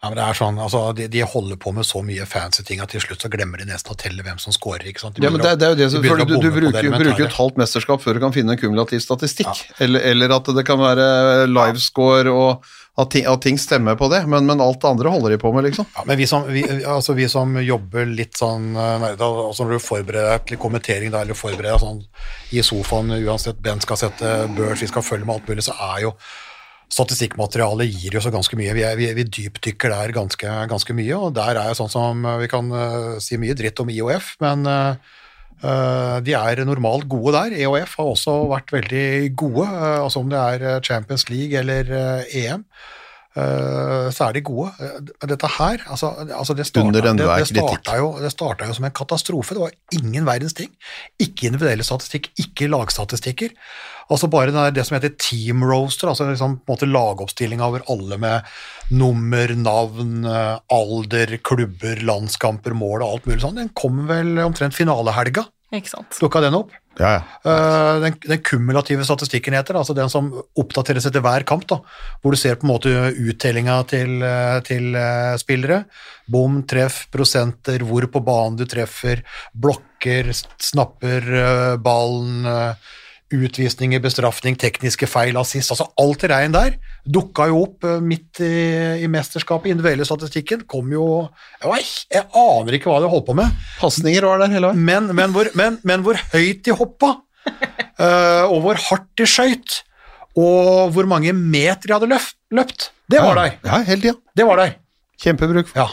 [0.02, 2.82] Ja, men det er sånn, altså, de, de holder på med så mye fancy ting
[2.84, 4.84] at til slutt så glemmer de nesten å telle hvem som scorer.
[4.90, 5.16] ikke sant?
[5.16, 6.92] De Ja, men det, det er jo det, som- de for du, du bruker, jo
[6.92, 9.64] bruker et halvt mesterskap før du kan finne en kumulativ statistikk.
[9.82, 11.08] Eller, eller at det kan være
[11.48, 15.34] livescore og at ting, at ting stemmer på det, men, men alt det andre holder
[15.34, 15.84] de på med, liksom.
[15.98, 19.66] Ja, men vi som, vi, altså vi som jobber litt sånn eh, nei, da, altså
[19.66, 22.02] Når du forbereder deg til kommentering da, eller forbereder deg sånn
[22.56, 26.06] i sofaen, uansett Ben skal sette børs, vi skal følge med alt mulig, så er
[26.06, 26.14] jo
[26.92, 28.74] statistikkmaterialet gir jo så ganske mye.
[28.76, 32.24] Vi, er, vi, vi dypdykker der ganske, ganske mye, og der er jo sånn som
[32.24, 35.16] eh, Vi kan uh, si mye dritt om IOF, men eh,
[35.62, 37.56] de er normalt gode der.
[37.64, 41.90] EOF har også vært veldig gode, eh, altså om det er eh, Champions League eller
[41.90, 42.66] eh, EM.
[43.36, 44.72] Eh, så er de gode.
[44.80, 48.88] Eh, Dette her, altså, altså det starta, det, det, starta jo, det starta jo som
[48.88, 49.56] en katastrofe.
[49.56, 50.72] Det var ingen verdens ting.
[51.22, 53.54] Ikke individuelle statistikk, ikke lagstatistikker.
[54.06, 57.82] Altså bare det, det som heter team roaster, altså liksom på en måte lagoppstilling over
[57.90, 58.52] alle med
[58.94, 64.78] nummer, navn, eh, alder, klubber, landskamper, mål og alt mulig sånn, den kom vel omtrent
[64.78, 65.48] finalehelga.
[65.74, 66.20] Ikke sant.
[66.22, 66.70] Dukka den opp?
[66.96, 67.22] Ja, ja.
[67.44, 71.80] Eh, den, den kumulative statistikken heter, altså den som oppdateres etter hver kamp, da,
[72.22, 75.82] hvor du ser på en måte uttellinga til, eh, til eh, spillere.
[76.32, 79.20] Bom, treff, prosenter, hvor på banen du treffer,
[79.52, 82.48] blokker, snapper ballen,
[83.34, 88.40] utvisninger, bestraffning, tekniske feil, assist, altså alt det regn der dukka jo opp eh, midt
[88.44, 88.52] i,
[89.02, 89.72] i mesterskapet.
[89.72, 91.06] Individuelle statistikken kom jo
[91.62, 93.66] jeg, jeg aner ikke hva de holdt på med.
[93.80, 94.86] Pasninger var der hele veien.
[94.86, 97.16] Men, men, hvor, men, men hvor høyt de hoppa,
[97.46, 99.80] eh, og hvor hardt de skøyt,
[100.36, 103.54] og hvor mange meter de hadde løft, løpt, det var der.
[103.64, 104.18] Ja, helt tida.
[104.36, 104.74] Det var der.
[105.22, 105.70] Kjempebruk.
[105.76, 105.86] Ja.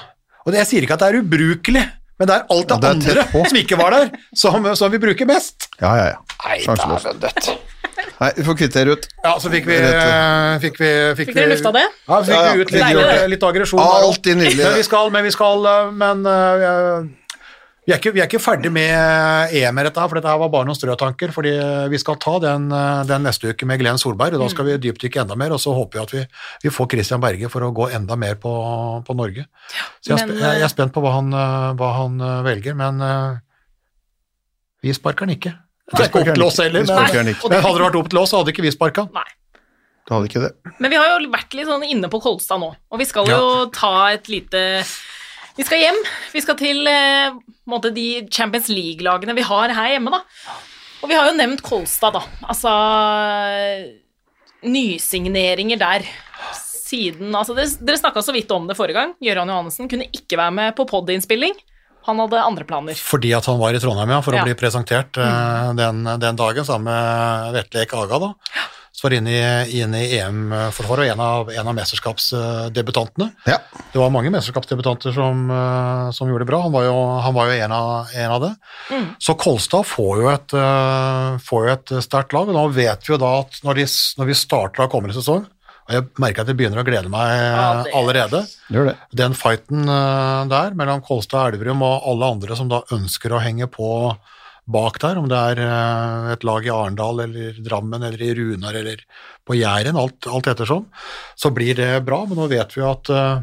[0.43, 1.83] Og det, jeg sier ikke at det er ubrukelig,
[2.19, 4.91] men det er alt det, Ja, det er andre som ikke var der, som, som
[4.93, 5.69] vi bruker mest.
[5.81, 6.39] Ja, ja, ja.
[6.45, 7.05] Nei, Sjanseløst.
[7.09, 7.53] dæven dødt.
[8.19, 9.07] Nei, vi får kvittere ut.
[9.25, 9.75] Ja, så fikk vi
[10.63, 11.83] Fikk, vi, fikk, Fikk dere lufta det?
[12.07, 12.53] Ja, vi fikk Ja, ja.
[12.61, 13.81] ut litt, litt aggresjon.
[13.83, 14.63] Alltid nydelig.
[14.63, 17.09] Men vi skal, men vi skal eh, Men eh,
[17.83, 20.39] vi er, ikke, vi er ikke ferdig med EM med dette, her, for dette her
[20.39, 21.33] var bare noen strøtanker.
[21.35, 21.51] fordi
[21.91, 24.77] vi skal ta den, eh, den neste uke med Glenn Solberg, og da skal vi
[24.85, 25.51] dypdykke enda mer.
[25.51, 26.23] Og så håper vi at vi,
[26.63, 28.53] vi får Christian Berge for å gå enda mer på,
[29.03, 29.45] på Norge.
[29.99, 32.39] Så jeg, er men, jeg, jeg er spent på hva han, eh, hva han eh,
[32.47, 33.29] velger, men eh,
[34.83, 35.53] vi sparker han ikke.
[35.93, 38.31] Det er ikke opp til oss heller, men, men hadde det vært opp til oss,
[38.31, 39.17] så hadde ikke vi sparka han.
[39.19, 39.63] Nei.
[40.03, 40.51] Du hadde ikke det.
[40.83, 43.37] Men vi har jo vært litt sånn inne på Kolstad nå, og vi skal Ja.
[43.39, 44.63] jo ta et lite
[45.57, 45.99] Vi skal hjem.
[46.33, 47.35] Vi skal til eh,
[47.93, 50.23] de Champions League-lagene vi har her hjemme, da.
[51.03, 52.23] Og vi har jo nevnt Kolstad, da.
[52.47, 52.71] Altså
[54.63, 56.05] Nysigneringer der.
[56.57, 59.13] Siden Altså, dere, dere snakka så vidt om det forrige gang.
[59.23, 61.55] Gøran Johannessen kunne ikke være med på pod-innspilling.
[62.07, 62.97] Han hadde andre planer.
[62.99, 64.41] Fordi at han var i Trondheim, ja, for Ja.
[64.43, 68.33] å bli presentert eh, den, den dagen sammen med Vetle Ek Aga, da.
[68.33, 73.31] Så var inne i, inn i EM-forsvaret og en av, en av mesterskapsdebutantene.
[73.49, 73.57] Ja.
[73.93, 76.61] Det var mange mesterskapsdebutanter som, eh, som gjorde det bra.
[76.67, 76.93] Han var jo,
[77.25, 78.51] han var jo en, av, en av det.
[79.23, 83.13] Så Kolstad får jo et, eh, får jo et sterkt lag, og nå vet vi
[83.15, 83.87] jo da at når, de,
[84.21, 85.45] når vi starter av kommende sesong,
[85.83, 88.39] og jeg merker at jeg begynner å glede meg Ja, det- allerede,
[88.71, 88.95] Gjør det.
[89.19, 93.41] den fighten eh, der mellom Kolstad og Elverum og alle andre som da ønsker å
[93.43, 93.89] henge på
[94.65, 98.77] bak der, om det er eh, et lag i Arendal eller Drammen eller i Runar
[98.79, 99.01] eller
[99.43, 100.85] på Jæren, alt, alt ettersom,
[101.35, 102.21] så blir det bra.
[102.29, 103.41] Men nå vet vi at eh,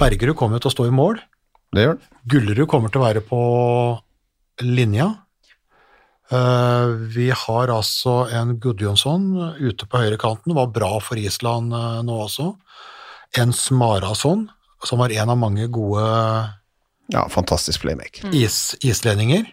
[0.00, 1.20] Bergerud kommer til å stå i mål.
[1.74, 2.00] Det gjør.
[2.30, 3.42] Gullerud kommer til å være på
[4.64, 5.10] linja.
[6.32, 9.26] Eh, vi har altså en Gudjonsson
[9.60, 11.74] ute på høyrekanten, var bra for Island
[12.08, 12.54] nå også.
[13.36, 14.46] En Smarason,
[14.86, 16.04] som var en av mange gode
[17.12, 18.30] Ja, fantastisk playmaker.
[18.32, 19.44] is, islendinger.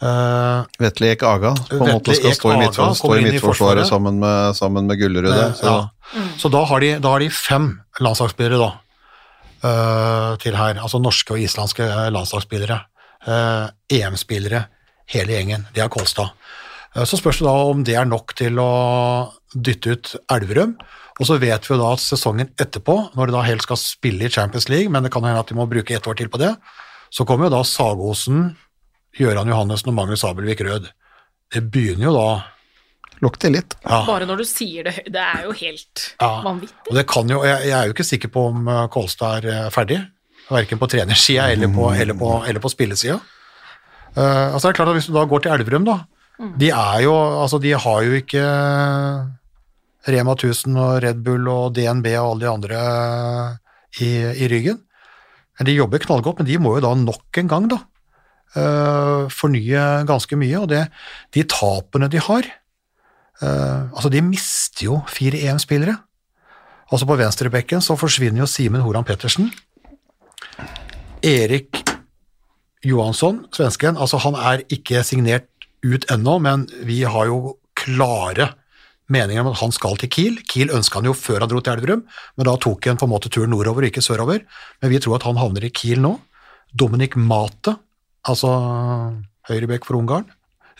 [0.00, 4.20] Eh, Vetle Ek Aga på en måte skal stå i, midtfor, stå i midtforsvaret sammen
[4.22, 5.52] med, sammen med Gullerud der.
[5.58, 5.80] Så ja.
[6.40, 7.68] Så da har, de, da har de fem
[8.00, 8.70] landslagsspillere da,
[9.62, 12.80] uh, til her, altså norske og islandske eh, landslagsspillere.
[13.28, 14.64] Uh, EM-spillere,
[15.12, 15.68] hele gjengen.
[15.76, 16.32] Det er Kolstad.
[16.96, 18.70] Eh, så spørs det da om det er nok til å
[19.54, 20.74] dytte ut Elverum.
[21.20, 24.26] Og så vet vi jo da at sesongen etterpå, når de da helst skal spille
[24.26, 26.40] i Champions League, men det kan hende at de må bruke ett år til på
[26.40, 26.54] det,
[27.12, 28.54] så kommer jo da Sagosen,
[29.18, 30.88] Gøran Johannessen og Magnus Abelvik Rød.
[31.50, 32.28] Det begynner jo da
[33.20, 33.74] lukter litt.
[33.84, 35.10] ja, Bare når du sier det høyt.
[35.12, 36.30] Det er jo helt Ja.
[36.46, 36.86] vanvittig.
[36.88, 39.66] Og det kan jo, jeg, jeg er jo ikke sikker på om eh, Kolstad er
[39.66, 39.98] eh, ferdig,
[40.50, 43.18] verken på trenersida eller på, eller på, eller på spillesida.
[44.16, 45.98] Uh, altså det er klart at Hvis du da går til Elverum, da
[46.58, 48.40] De er jo, altså de har jo ikke
[50.10, 52.80] Rema 1000 og Red Bull og DNB og alle de andre
[54.00, 54.08] i,
[54.42, 54.80] i ryggen.
[55.58, 57.89] Men De jobber knallgodt, men de må jo da nok en gang da eh,
[58.54, 60.58] fornye ganske mye.
[60.62, 60.84] Og det,
[61.36, 65.96] de tapene de har eh, Altså, de mister jo fire EM-spillere.
[66.90, 69.50] Altså På venstrebekken så forsvinner jo Simen Horan Pettersen.
[71.22, 71.84] Erik
[72.82, 75.46] Johansson, svensken, altså han er ikke signert
[75.84, 78.54] ut ennå, men vi har jo klare
[79.10, 80.38] meninger om at han skal til Kiel.
[80.48, 82.02] Kiel ønska han jo før han dro til Elverum,
[82.38, 84.44] men da tok han på en måte turen nordover, ikke sørover.
[84.80, 86.14] Men vi tror at han havner i Kiel nå.
[86.70, 87.76] Dominik Mate,
[88.28, 88.50] altså
[89.50, 90.28] høyrebekk for Ungarn,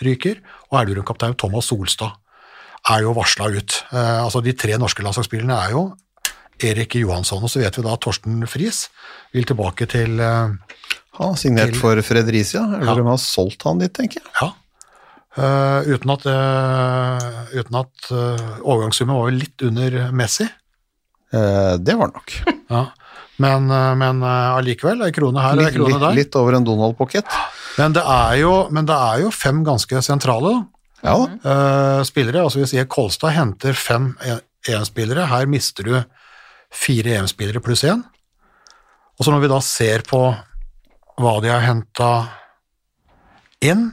[0.05, 2.17] ryker, og Elverum-kaptein Thomas Solstad
[2.89, 3.83] er jo varsla ut.
[3.93, 5.91] Eh, altså De tre norske landslagsspillerne er jo
[6.61, 8.87] Erik Johansson, og så vet vi da at Torsten Friis
[9.35, 10.57] vil tilbake til eh,
[11.19, 12.65] Han har signert Til- for Fredericia.
[12.79, 14.33] Eller de har solgt han dit, tenker jeg.
[14.41, 14.53] Ja.
[15.31, 20.49] Uh, uten at, uh, uten at uh, overgangssummen var jo litt under Messi.
[21.31, 22.33] Det var det nok.
[22.73, 22.81] Ja.
[23.41, 26.17] Men, eh, men eh, allikevel, ei krone her og ei krone der.
[26.19, 27.25] litt over en Donald Pocket.
[27.79, 30.67] Men men det er jo fem ganske sentrale.
[31.01, 31.17] Ja.
[31.25, 32.43] Eh, spillere.
[32.45, 34.13] Altså vi sier Kolstad henter fem
[34.69, 35.27] EM-spillere.
[35.31, 35.95] Her mister du
[36.71, 38.05] fire EM-spillere pluss én.
[39.19, 40.21] Og så når vi da ser på
[41.21, 42.29] hva de har henta
[43.61, 43.91] inn,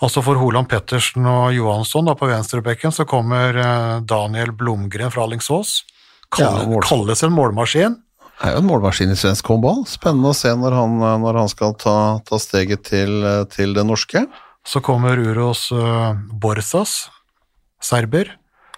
[0.00, 3.56] altså for Holand Pettersen og Johansson da på venstrebekken, så kommer
[4.04, 5.82] Daniel Blomgren fra Alingsås.
[6.38, 6.52] Ja,
[6.84, 8.00] kalles en målmaskin.
[8.36, 9.84] Det er jo en målmaskin i svensk håndball.
[9.88, 11.96] Spennende å se når han, når han skal ta,
[12.28, 13.22] ta steget til,
[13.52, 14.26] til det norske.
[14.66, 17.06] Så kommer Uros uh, Borsas,
[17.80, 18.34] serber.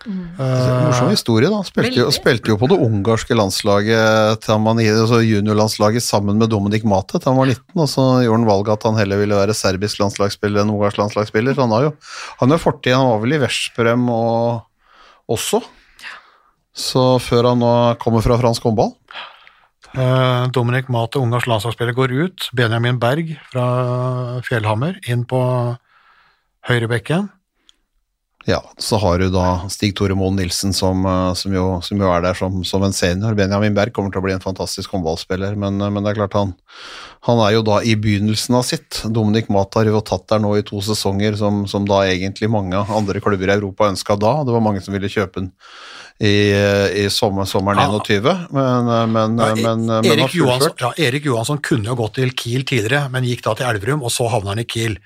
[0.07, 1.59] Morsom historie, da.
[1.67, 6.53] Spilte jo, spilte jo på det ungarske landslaget, til han var, altså juniorlandslaget sammen med
[6.53, 9.41] Dominik Mate til han var 19, og så gjorde han valget at han heller ville
[9.41, 11.57] være serbisk landslagsspiller enn ungarsk landslagsspiller.
[11.57, 11.93] Så han har jo
[12.45, 15.63] han har fortid, han var vel i Veszprem og også.
[16.79, 18.95] Så før han nå kommer fra fransk håndball.
[19.97, 22.51] Eh, Dominik Mate, Ungarns landslagsspiller, går ut.
[22.53, 25.41] Benjamin Berg fra Fjellhammer inn på
[26.68, 27.30] høyrebekken.
[28.47, 32.09] Ja, så har du da Stig Tore Moen Nilsen som, eh, som, jo, som jo
[32.12, 33.34] er der som, som en senior.
[33.36, 36.36] Benjamin Berg kommer til å bli en fantastisk håndballspiller, men, eh, men det er klart
[36.39, 36.55] han,
[37.26, 39.03] han er jo da i begynnelsen av sitt.
[39.05, 42.78] Dominik Mat har jo tatt der nå i to sesonger, som, som da egentlig mange
[42.78, 44.39] andre klubber i Europa ønska da.
[44.47, 45.51] Det var mange som ville kjøpe den
[46.22, 46.32] i,
[47.03, 48.01] i sommer, sommeren Ja.
[48.01, 51.91] 21, men, eh, men, Ja, eh, men, men Erik, har Johansson, ja, Erik Johansson kunne
[51.91, 54.66] jo gått til Kiel tidligere, men gikk da til Elverum, og så havna han i
[54.70, 54.97] Kiel.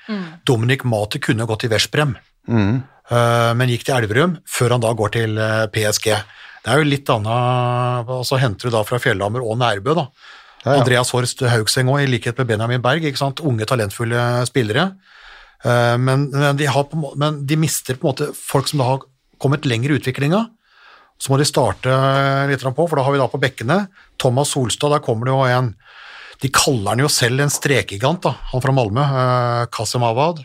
[0.46, 2.82] Dominik Mata kunne jo gått til Veszprem, Mm.
[3.10, 6.12] Eh, men gikk til Elverum før han da går til eh, PSG.
[6.62, 10.06] Det er jo litt annet, og så henter du da fra Fjellhammer og Nærbø, da.
[10.62, 10.82] Ja, ja.
[10.84, 13.02] Andreas Horst Haugseng òg, i likhet med Benjamin Berg.
[13.02, 13.42] ikke sant?
[13.42, 14.92] Unge, talentfulle spillere.
[15.64, 18.90] Eh, Men, men, de har på, men de mister på en måte folk som da
[18.92, 19.02] har
[19.42, 20.44] kommet lenger i utviklinga.
[21.18, 21.90] Så må de starte
[22.50, 23.84] litt på, for da har vi da på bekkene
[24.18, 25.74] Thomas Solstad, der kommer det jo en
[26.42, 29.02] De kaller han jo selv en strekegigant, da, han fra Malmö.
[29.70, 30.40] Kasim Awad.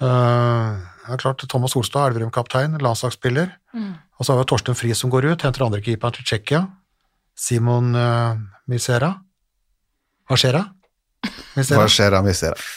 [0.00, 3.54] Eh, det er klart, Thomas Solstad, Elverum-kaptein, landslagsspiller.
[4.18, 6.66] Og så har vi Torsten Friis som går ut, henter andrekeeperen til Tsjekkia.
[7.38, 8.36] Simon uh,
[8.68, 9.14] Misera.
[10.28, 10.66] Hva skjer da?
[11.56, 11.80] Misera?
[11.80, 12.68] Hva skjer da, mister?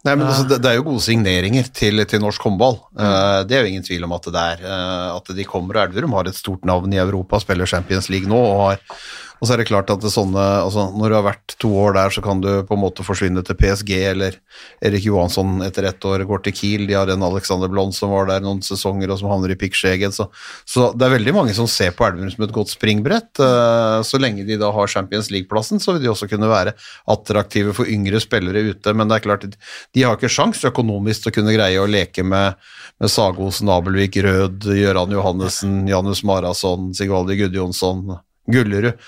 [0.00, 2.78] Nei, men altså, det, er jo gode signeringer til, til norsk håndball.
[2.96, 4.62] Eh, det er jo ingen tvil om at det er.
[4.64, 8.30] eh, at de kommer, og Elverum har et stort navn i Europa, spiller Champions League
[8.30, 9.02] nå, og, har,
[9.40, 11.94] og så er det klart at det sånne, altså, når du har vært to år
[11.96, 14.36] der, så kan du på en måte forsvinne til PSG, eller
[14.84, 18.28] Erik Johansson etter ett år går til Kiel, de har en Alexander Blond som var
[18.28, 20.12] der noen sesonger, og som havner i pikksjegen.
[20.12, 20.26] Så,
[20.68, 23.40] så det er veldig mange som ser på Elverum som et godt springbrett.
[23.40, 26.76] Eh, så lenge de da har Champions League-plassen, så vil de også kunne være
[27.08, 31.32] attraktive for yngre spillere ute, men det er klart, de har ikke sjans økonomisk til
[31.32, 32.60] å kunne greie å leke med,
[33.00, 38.18] med Sagos, Nabelvik, Rød, Gøran Johannessen, Janus Marason, Sigvaldi Gudjonsson,
[38.50, 39.00] Gullerud,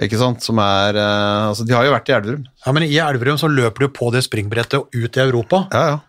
[0.00, 2.46] ikke sant, som er, eh, altså de har jo vært i Elverum.
[2.64, 5.66] Ja, men I Elverum så løper du på det springbrettet og ut i Europa.
[5.72, 6.00] Ja, ja.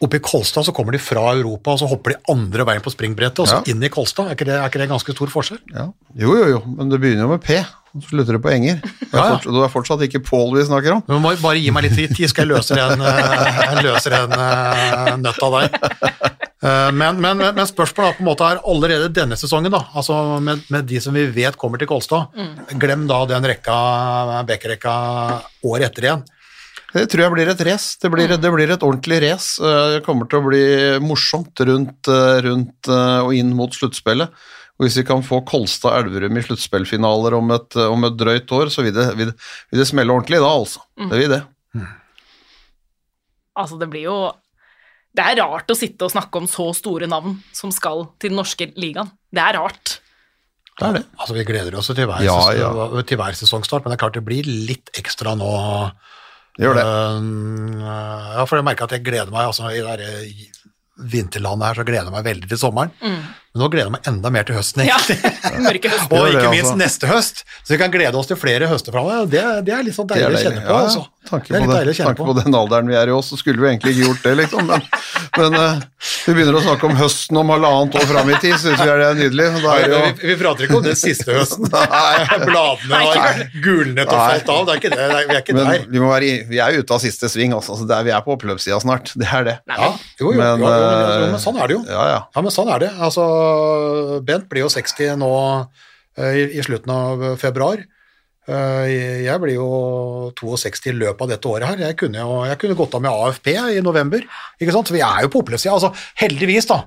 [0.00, 2.88] Oppe i Kolstad så kommer de fra Europa, og så hopper de andre veien på
[2.94, 3.74] springbrettet, og så Ja.
[3.74, 4.30] inn i Kolstad.
[4.30, 5.58] Er ikke, det, er ikke det ganske stor forskjell?
[5.74, 5.90] Ja.
[6.16, 7.58] Jo, jo, jo, men det begynner jo med P,
[7.92, 8.80] og så slutter det på Enger.
[8.80, 9.36] Det er, Ja, ja.
[9.36, 11.02] fortsatt, det er fortsatt ikke Pål vi snakker om.
[11.06, 14.32] Du må bare gi meg litt tid, skal jeg løse den, eh, jeg løser en
[14.32, 15.68] eh, nøtta der.
[16.00, 16.19] Eh,
[16.62, 20.16] Men, men, men men spørsmålet er på en måte er allerede denne sesongen, da, altså
[20.44, 22.34] med, med de som vi vet kommer til Kolstad,
[22.82, 23.76] glem da den rekka,
[24.48, 24.92] Beck-rekka
[25.64, 26.24] året etter igjen.
[26.92, 27.96] Det tror jeg blir et race.
[28.02, 29.56] Det, blir- det blir et ordentlig race.
[29.62, 30.62] Eh, Det kommer til å bli
[31.00, 34.28] morsomt rundt, eh, rundt eh, og inn mot sluttspillet.
[34.80, 38.72] Og hvis vi kan få Kolstad Elverum i sluttspillfinaler om et, om et drøyt år,
[38.74, 39.38] så vil det, vil, det-
[39.70, 40.82] vil det smelle ordentlig da, altså.
[40.98, 41.40] Det vil det.
[43.56, 44.18] Altså, det blir jo
[45.10, 48.38] Det er rart å sitte og snakke om så store navn som skal til den
[48.38, 49.10] norske ligaen.
[49.30, 49.98] Det er rart.
[50.78, 51.02] Det er det.
[51.18, 54.16] Altså, Vi gleder oss til hver, Ja, sesong, til hver sesongstart, men det er klart
[54.16, 55.50] det blir litt ekstra nå.
[56.60, 56.86] Gjør det.
[56.86, 60.10] Uh, ja, for jeg merker at jeg gleder meg altså, I det
[61.00, 62.90] vinterlandet her så gleder jeg meg veldig til sommeren.
[63.00, 64.84] Men nå gleder jeg meg enda mer til høsten.
[64.84, 65.18] Egentlig.
[65.60, 66.06] Ja.
[66.10, 66.78] Og ikke minst altså.
[66.78, 69.26] neste høst, så vi kan glede oss til flere høster framover.
[69.30, 70.68] Det, det er litt sånn deilig, å kjenne på.
[70.68, 70.88] Ja, ja.
[70.88, 71.19] Altså.
[71.28, 72.24] Tanke Det på, det, tanke på.
[72.30, 74.70] på den alderen vi er i også, så skulle vi egentlig ikke gjort det, liksom.
[74.70, 74.86] Men,
[75.36, 75.82] men uh,
[76.24, 79.02] vi begynner å snakke om høsten om halvannet år fram i tid, syns vi er
[79.02, 79.48] det er nydelig.
[79.60, 81.68] Da er jo vi, vi prater ikke om den siste høsten.
[81.74, 82.38] Nei.
[82.46, 84.24] Bladene har gulnet og Nei.
[84.32, 84.64] falt av.
[84.64, 85.10] Det er ikke det.
[85.12, 85.86] vi er ikke Men der.
[85.92, 87.76] vi, må være i, vi er ute av siste sving, altså.
[87.76, 89.12] Så det er, vi er på oppløpssida snart.
[89.20, 89.56] Det er det.
[89.68, 91.84] Ja, jo, jo, Men, jo, jo, jo, eh, men sånn er det jo.
[91.92, 92.18] Ja, ja.
[92.32, 92.90] Ja, men sånn er det.
[92.96, 93.28] Altså,
[94.24, 95.32] Bent blir jo 60 nå
[96.16, 97.84] eh, i, i slutten av februar.
[98.48, 101.82] Eh, Jeg blir jo 62 i løpet av dette året her.
[101.90, 104.24] Jeg kunne, jo, jeg kunne gått av med AFP i november.
[104.60, 104.88] ikke sant?
[104.88, 105.74] Så vi er jo på oppløpssida.
[105.76, 106.80] Altså, heldigvis, da,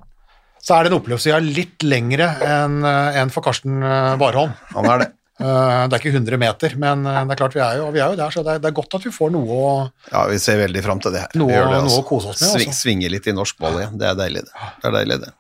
[0.63, 4.53] så er det en opplevelse er litt lengre enn en for Karsten eh, Warholm.
[4.73, 5.09] Han er det.
[5.43, 7.99] Eh, Det er ikke 100 meter, men eh, det er klart vi er jo, vi
[7.99, 10.25] er jo der, så det er, det er godt at vi får noe å Ja,
[10.29, 11.35] vi ser veldig fram til det her.
[11.35, 12.81] Noe- Vi gjør det, noe å kose oss med, Sving, altså.
[12.85, 13.97] svinge litt i norsk ball igjen.
[13.99, 14.71] Det er deilig, det.
[14.81, 15.31] Det er deilig, det.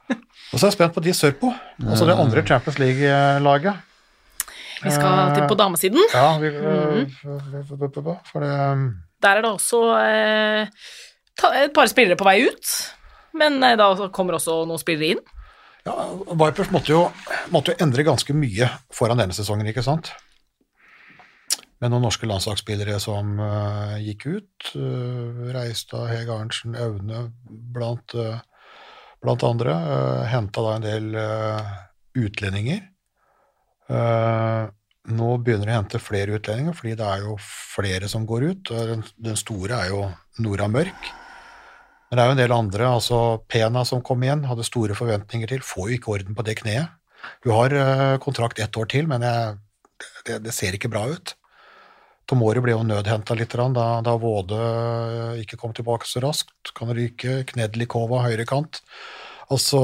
[0.53, 1.49] Og så er jeg spent på de sørpå,
[1.87, 3.89] altså det andre Champions League-laget.
[4.83, 6.01] Vi skal til på damesiden.
[6.13, 6.51] Ja, vi,
[8.31, 8.51] for det
[9.23, 10.67] Der er det også eh,
[11.63, 12.73] et par spillere på vei ut,
[13.39, 15.23] men eh, da kommer også noen spillere inn.
[15.85, 15.95] ja,
[16.31, 17.01] Vipers måtte jo,
[17.51, 20.13] måtte jo endre ganske mye foran denne sesongen, ikke sant?
[21.83, 24.69] Med noen norske landslagsspillere som uh, gikk ut.
[24.71, 27.25] Uh, Reistad, Hege Arntzen, Aune
[27.75, 28.39] blant, uh,
[29.19, 29.75] blant andre.
[29.75, 31.09] Uh, Henta da en del
[32.15, 32.85] utlendinger.
[33.91, 34.69] Eh,
[35.13, 38.71] nå begynner de å hente flere utlendinger, fordi det er jo flere som går ut.
[39.17, 40.05] den store er jo
[40.39, 41.11] Nora Mørk.
[42.09, 43.19] Men det er jo en del andre, altså
[43.49, 46.91] Pena som kom igjen, hadde store forventninger til, får jo ikke orden på det kneet.
[47.43, 49.55] Hun har eh, kontrakt ett år til, men jeg,
[50.27, 51.35] det, det ser ikke bra ut.
[52.29, 56.71] Tomori ble jo nødhenta litt da, da Våde eh, ikke kom tilbake så raskt.
[56.75, 57.41] Kan ryke.
[57.49, 58.79] Knedlikova høyrekant.
[59.51, 59.81] Altså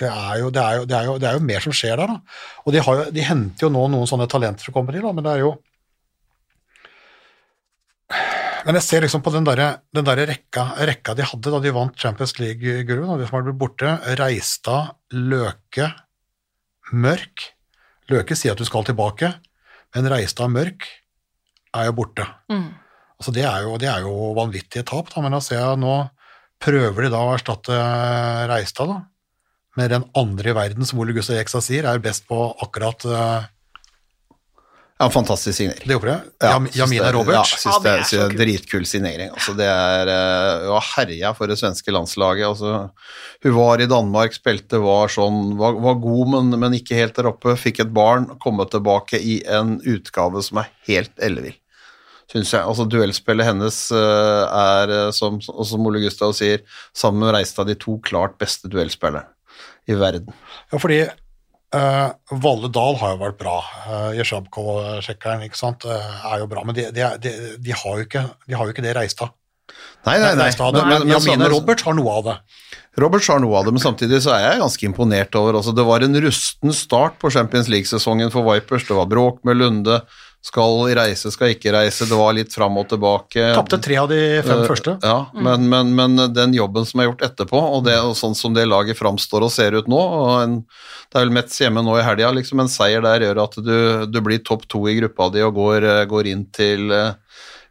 [0.00, 2.00] det er, jo, det, er jo, det, er jo, det er jo mer som skjer
[2.00, 2.40] der, da.
[2.64, 5.12] Og de, har jo, de henter jo nå noen sånne talenter som kommer til, da,
[5.14, 5.54] men det er jo
[8.64, 9.60] Men jeg ser liksom på den der,
[9.92, 13.58] den der rekka, rekka de hadde da de vant Champions League-gulvet, de som har blitt
[13.60, 13.90] borte.
[14.16, 15.90] Reistad, Løke,
[16.96, 17.50] Mørk.
[18.08, 19.34] Løke sier at du skal tilbake,
[19.92, 20.88] men Reistad Mørk
[21.76, 22.24] er jo borte.
[22.48, 22.70] Mm.
[23.20, 25.98] Altså det, er jo, det er jo vanvittige tap, da, men da ser jeg nå
[26.64, 27.78] prøver de da å erstatte
[28.50, 29.02] Reistad, da.
[29.76, 33.42] Med den andre i verden, som Ole Gustav Jeksa sier, er best på akkurat uh,
[35.00, 35.82] Ja, fantastisk signering.
[35.88, 36.28] det opplegget.
[36.40, 37.50] Ja, Jam, Jamina er- Roberts.
[37.52, 39.30] Ja, synes Ja, det det synes det er dritkul signering.
[39.34, 40.12] Altså, det er
[40.68, 42.46] Hun har herja for det svenske landslaget.
[42.46, 42.90] Altså,
[43.42, 47.26] hun var i Danmark, spilte, var sånn Var, var god, men, men ikke helt der
[47.32, 47.56] oppe.
[47.58, 51.58] Fikk et barn, kommet tilbake i en utgave som er helt ellevill.
[52.30, 52.62] Syns jeg.
[52.62, 56.62] Altså, duellspillet hennes eh, er, eh, som, som Ole Gustav sier,
[56.94, 59.26] sammen med Reistad de to klart beste duellspillerne
[59.90, 60.34] i verden.
[60.72, 62.10] Ja, fordi uh,
[62.44, 63.56] Valle Dahl har jo vært bra.
[63.84, 68.06] Uh, Jesjabko-sjekkeren ikke sant, uh, er jo bra, men de, de, de, de, har jo
[68.06, 69.34] ikke, de har jo ikke det Reistad.
[70.04, 70.46] Nei, nei, nei.
[70.46, 72.36] Reistad men, men, Jamina Roberts har noe av det.
[73.00, 75.86] Roberts har noe av det, men samtidig så er jeg ganske imponert over altså Det
[75.86, 78.86] var en rusten start på Champions League-sesongen for Vipers.
[78.86, 80.02] Det var bråk med Lunde.
[80.44, 82.04] Skal reise, skal ikke reise.
[82.04, 83.46] Det var litt fram og tilbake.
[83.56, 84.98] Tapte tre av de fem Eh, første.
[85.00, 88.52] Ja, men, men, men den jobben som er gjort etterpå, og, det, og sånn som
[88.52, 90.58] det laget framstår og ser ut nå og en,
[91.08, 93.76] Det er vel Metz hjemme nå i helga, liksom en seier der gjør at du,
[94.10, 97.14] du blir topp to i gruppa di og går, eh, går inn til eh,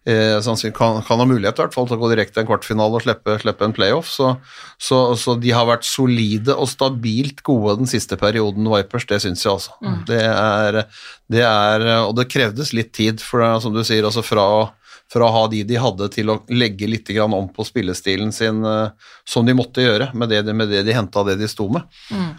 [0.03, 2.99] sannsynlig kan, kan ha mulighet i hvert fall til å gå direkte til en kvartfinale
[2.99, 4.09] og slippe, slippe en playoff.
[4.11, 4.33] Så,
[4.75, 9.07] så, så de har vært solide og stabilt gode den siste perioden, Vipers.
[9.07, 9.77] Det syns jeg altså.
[10.09, 10.83] Det, er,
[11.31, 14.45] det er Og det krevdes litt tid, for det, som du sier, altså fra,
[15.13, 19.13] fra å ha de de hadde, til å legge litt om på spillestilen sin, eh,
[19.27, 21.87] som de måtte gjøre, med det, med det de henta, det de sto med.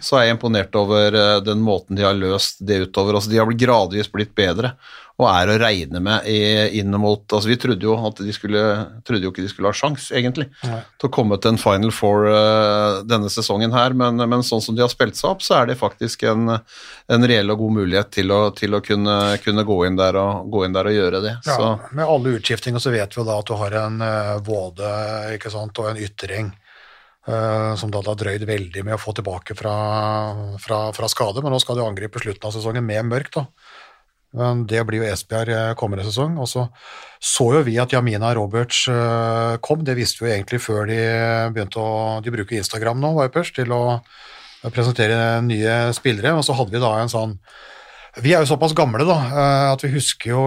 [0.03, 3.17] Så er jeg imponert over eh, den måten de har løst det utover.
[3.17, 4.75] Altså, de har gradvis blitt bedre
[5.15, 6.39] og er å regne med i,
[6.81, 8.61] inn mot altså Vi trodde jo at de skulle
[9.07, 10.81] trodde jo ikke de skulle ha sjans, egentlig, Nei.
[10.99, 14.75] til å komme til en Final Four uh, denne sesongen her, men, men sånn som
[14.75, 18.11] de har spilt seg opp, så er det faktisk en, en reell og god mulighet
[18.17, 21.23] til å, til å kunne, kunne gå, inn der og, gå inn der og gjøre
[21.23, 21.33] det.
[21.47, 24.35] Ja, Så, med alle utskiftinger så vet vi jo da at du har en uh,
[24.45, 24.91] Våde
[25.37, 26.51] ikke sant, og en Ytring
[27.25, 29.71] Uh, som da har drøyd veldig med å få tilbake fra,
[30.61, 33.39] fra, fra skade, men nå skal de angripe slutten av sesongen med mørkt.
[33.39, 33.64] da.
[34.67, 36.35] Det blir jo Esbjerg eh, kommende sesong.
[36.41, 36.67] Og så
[37.25, 40.99] så jo vi at Jamina Roberts eh, kom, det visste vi jo egentlig før de
[41.55, 44.01] begynte å De bruker Instagram nå, Vipers, til å
[44.73, 47.35] presentere nye spillere, og så hadde vi da en sånn
[48.23, 50.43] vi er jo såpass gamle da, eh, at vi husker jo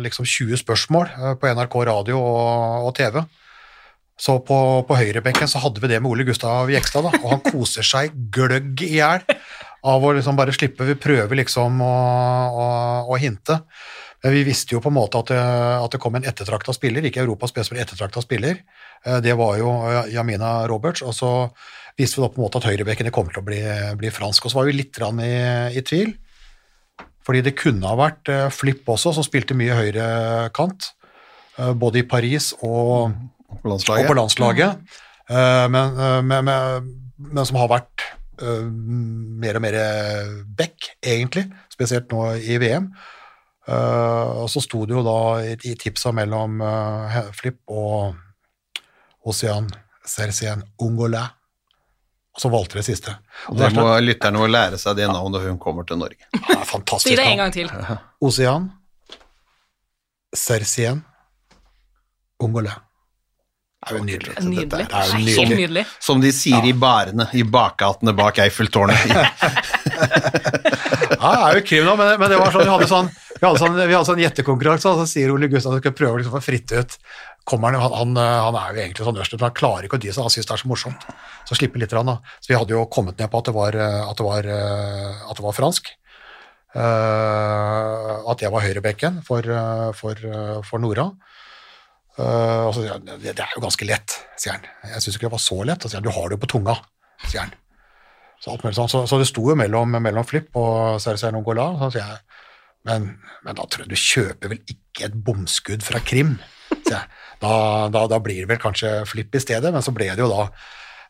[0.00, 1.10] liksom 20 spørsmål
[1.40, 3.20] på NRK radio og, TV.
[4.18, 4.56] Så på,
[4.88, 8.16] på høyrebenken så hadde vi det med Ole Gustav Jekstad, da, og han koser seg
[8.34, 9.22] gløgg i hjel
[9.86, 10.86] av å liksom bare slippe.
[10.88, 11.94] Vi prøver liksom å,
[12.50, 12.66] å,
[13.12, 13.60] å hinte.
[14.24, 17.04] Men vi visste jo på en måte at det, at det kom en ettertrakta spiller,
[17.06, 18.62] ikke Europas beste, men ettertrakta spiller.
[19.06, 21.32] Eh, Det var jo eh, Jamina Roberts, og så
[21.98, 23.62] visste vi da på en måte at høyrebekkene kommer til å bli,
[24.00, 24.46] bli fransk.
[24.46, 25.32] Og så var vi litt i,
[25.78, 26.16] i tvil.
[27.28, 30.90] Fordi det kunne ha vært eh, Flipp også, som spilte mye høyrekant,
[31.58, 34.16] eh, både i Paris og, på og på landslaget.
[34.18, 38.04] landslaget, Eh, men, eh, men, men, men som har vært
[38.42, 38.66] eh,
[39.42, 39.78] mer og mer
[40.58, 42.90] back, egentlig, spesielt nå i VM.
[43.68, 48.16] Uh, og så sto det jo da i, i tipsa mellom uh, Flipp og
[49.28, 49.66] Ocean
[50.08, 51.26] Cercien Ungola,
[52.32, 53.12] Og så valgte det siste.
[53.50, 56.30] Og Det må, lytterne våre lære seg det navnet når hun kommer til Norge.
[56.32, 57.10] det fantastisk.
[57.10, 57.68] Si det en gang til.
[58.24, 58.70] Ocean,
[60.32, 61.04] Cercien
[62.40, 62.87] Ongolais.
[63.78, 64.32] Det er jo nydelig.
[64.34, 64.86] Dette Nydelig.
[64.90, 65.58] er jo Helt nydelig.
[65.60, 65.84] nydelig.
[66.02, 69.06] Som de sier i barene, i bakgatene bak Eiffeltårnet.
[71.18, 73.08] Ja, det er jo krim nå, men, men det var sånn, vi hadde sånn,
[73.38, 75.94] vi hadde sånn, vi hadde sånn gjettekonkurranse, og så sier Ole Gustav at du skal
[75.98, 76.96] prøve å liksom få fritt ut.
[77.48, 80.26] Kommer han, han, han er jo egentlig sånn men han klarer ikke å dy seg,
[80.26, 81.06] han synes det er så morsomt.
[81.48, 82.18] Så slipper litt, da.
[82.44, 85.46] Så vi hadde jo kommet ned på at det var, at det var, at det
[85.48, 85.90] var fransk.
[86.76, 89.48] Uh, at jeg var høyrebekken for,
[89.96, 90.26] for,
[90.68, 91.08] for Nora.
[92.18, 94.66] Og så sier han, det, er jo ganske lett, sier han.
[94.90, 95.84] Jeg syns ikke det var så lett.
[95.84, 96.74] Så sier han, du har det jo på tunga,
[97.26, 97.54] sier han.
[98.38, 98.90] Så, sånn.
[98.90, 101.70] så, så det sto jo mellom, mellom Flipp og Sergej Nongola.
[101.82, 102.42] Så sier jeg,
[102.88, 103.08] men,
[103.44, 106.36] men da tror jeg du kjøper vel ikke et bomskudd fra Krim?
[106.72, 107.16] sier jeg.
[107.42, 107.52] Da,
[107.94, 110.48] da, da blir det vel kanskje Flipp i stedet, men så ble det jo da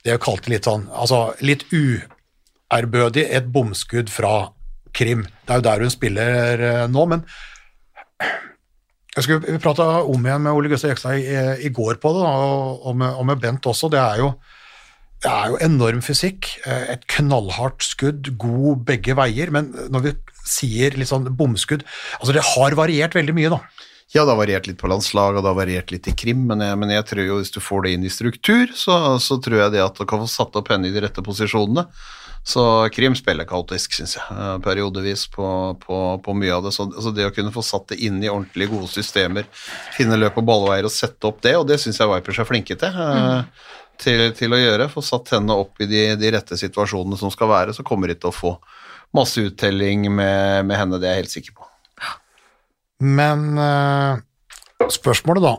[0.05, 4.53] det jeg kalte litt sånn, altså litt uærbødig et bomskudd fra
[4.95, 5.25] Krim.
[5.45, 7.25] Det er jo der hun spiller eh, nå, men
[9.19, 12.23] jeg skulle, Vi prata om igjen med Ole Gustav Jekstad i, i går på det,
[12.29, 13.91] og, og, med, og med Bent også.
[13.93, 14.31] Det er jo,
[15.25, 16.53] det er jo enorm fysikk.
[16.65, 19.51] eh, Et knallhardt skudd, god begge veier.
[19.55, 20.15] Men når vi
[20.49, 21.83] sier litt sånn bomskudd
[22.19, 23.61] altså Det har variert veldig mye, da.
[24.15, 26.63] Ja, det har variert litt på landslag, og det har variert litt i krim, men
[26.65, 29.59] jeg, men jeg tror jo hvis du får det inn i struktur, så, så tror
[29.67, 31.85] jeg det at du kan få satt opp henne i de rette posisjonene.
[32.49, 32.63] Så
[32.97, 35.49] krim spiller kaotisk, syns jeg, eh, periodevis på,
[35.83, 36.73] på, på mye av det.
[36.73, 39.45] Så, altså det å kunne få satt det inn i ordentlig gode systemer,
[39.97, 42.79] finne løp og ballveier og sette opp det, og det syns jeg Vipers er flinke
[42.81, 42.97] til.
[42.97, 43.53] Mm.
[43.99, 47.51] Til, til å gjøre, få satt henne opp i de, de rette situasjonene som skal
[47.51, 48.55] være, så kommer de til å få
[49.17, 51.69] masse uttelling med, med henne, det er jeg helt sikker på.
[53.05, 55.53] Men eh, spørsmålet, da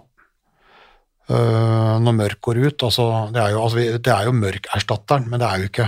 [1.32, 5.42] eh, Når mørk går ut altså, det, er jo, altså, det er jo mørkerstatteren, men
[5.42, 5.88] det er jo ikke,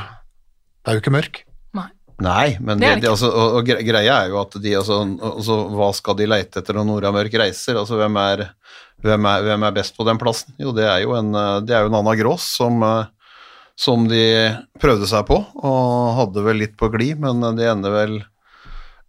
[0.81, 1.41] det er jo ikke mørk.
[1.77, 1.87] Nei.
[2.21, 4.73] Nei, men Det det, er det det, altså, og, og greia er jo at de
[4.77, 4.99] altså,
[5.31, 7.79] altså, Hva skal de leite etter når Nora Mørk reiser?
[7.79, 8.43] Altså, hvem er,
[9.01, 10.53] hvem, er, hvem er best på den plassen?
[10.61, 11.31] Jo, det er jo en,
[11.65, 12.83] det er jo en Anna Grås som,
[13.77, 14.25] som de
[14.81, 18.19] prøvde seg på, og hadde vel litt på glid, men det ender vel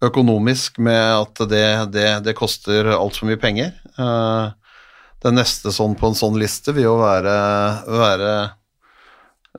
[0.02, 3.70] økonomisk med at det, det, det koster altfor mye penger.
[3.98, 4.50] Eh,
[5.22, 7.34] Den neste sånn på en sånn liste vil jo være,
[7.86, 8.32] være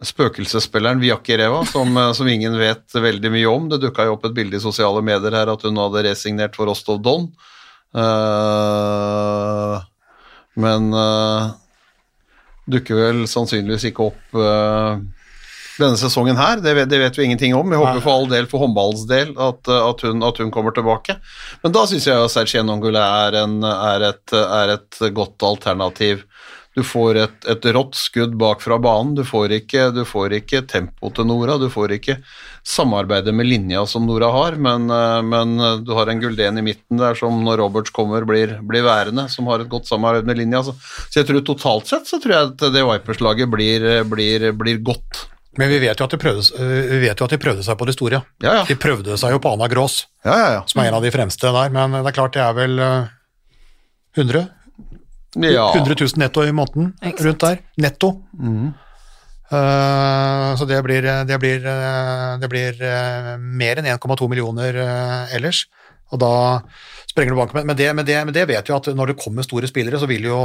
[0.02, 3.70] spøkelsesspilleren Viakereva, som, eh, som ingen vet veldig mye om.
[3.70, 6.66] Det dukka jo opp et bilde i sosiale medier her at hun hadde resignert for
[6.70, 7.30] Rostov Don.
[7.94, 9.78] Uh,
[10.58, 11.54] men uh,
[12.66, 14.98] dukker vel sannsynligvis ikke opp uh,
[15.78, 16.58] denne sesongen her.
[16.64, 17.70] Det vet, det vet vi ingenting om.
[17.70, 21.20] Jeg håper for all del, for håndballens del, at, at, hun, at hun kommer tilbake.
[21.62, 26.26] Men da syns jeg Sergej Nongule er, en, er, et, er et godt alternativ.
[26.74, 30.64] Du får et, et rått skudd bak fra banen, du får, ikke, du får ikke
[30.70, 32.16] tempo til Nora, du får ikke
[32.66, 35.54] samarbeidet med linja som Nora har, men, eh, men
[35.86, 39.52] du har en Gulden i midten der som når Roberts kommer blir, blir værende, som
[39.52, 40.64] har et godt samarbeid med linja.
[40.66, 40.74] Så,
[41.10, 45.28] så jeg tror totalt sett så tror jeg at det Vipers-laget blir, blir, blir godt.
[45.58, 48.24] Men vi vet, prøvde, vi vet jo at de prøvde seg på det store.
[48.42, 48.64] Ja, ja.
[48.66, 50.64] De prøvde seg jo på Anna Grås, Ja, ja, ja.
[50.66, 53.12] som er en av de fremste der, men det er klart det er vel øh,
[54.18, 54.48] 100?
[55.36, 55.68] Ja.
[55.74, 57.62] 100 000 netto i måneden rundt der.
[57.78, 58.14] Netto.
[59.54, 65.36] Eh, så det blir, det blir, eh, det blir uh, mer enn 1,2 millioner uh,
[65.36, 65.66] ellers.
[66.14, 66.34] Og da
[67.10, 67.66] sprenger du banken.
[67.68, 70.10] Men, det, men, det, men det vet jo at når det kommer store spillere, så
[70.10, 70.40] vil jo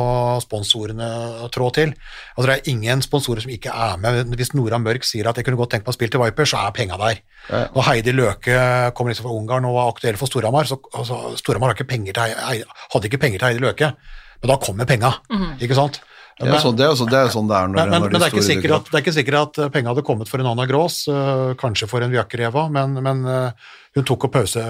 [0.44, 1.08] sponsorene
[1.52, 1.92] trå til.
[2.34, 4.32] Altså Det er ingen sponsorer som ikke er med.
[4.36, 6.62] Hvis Nora Mørk sier at jeg kunne godt tenkt meg å spille til Viper, så
[6.64, 7.20] er penga der.
[7.48, 7.64] Ja.
[7.72, 8.56] Og Heidi Løke
[8.96, 12.16] kommer liksom fra Ungarn og var aktuell for Storhamar, så altså, Storhamar har ikke penger
[12.16, 12.64] til
[12.94, 13.92] hadde ikke penger til Heidi Løke,
[14.38, 15.14] men da kommer penga,
[15.58, 16.00] ikke sant?
[16.38, 18.12] Jo sånn det er, jo det er, sånn det er når, Men, men, når men
[18.12, 20.04] de det, er ikke store sikkert at, det er ikke sikkert at eh, penga hadde
[20.06, 24.28] kommet for en Anna Grås, øh, kanskje for en Vjakereva, men, men øh, hun tok
[24.28, 24.62] opp pause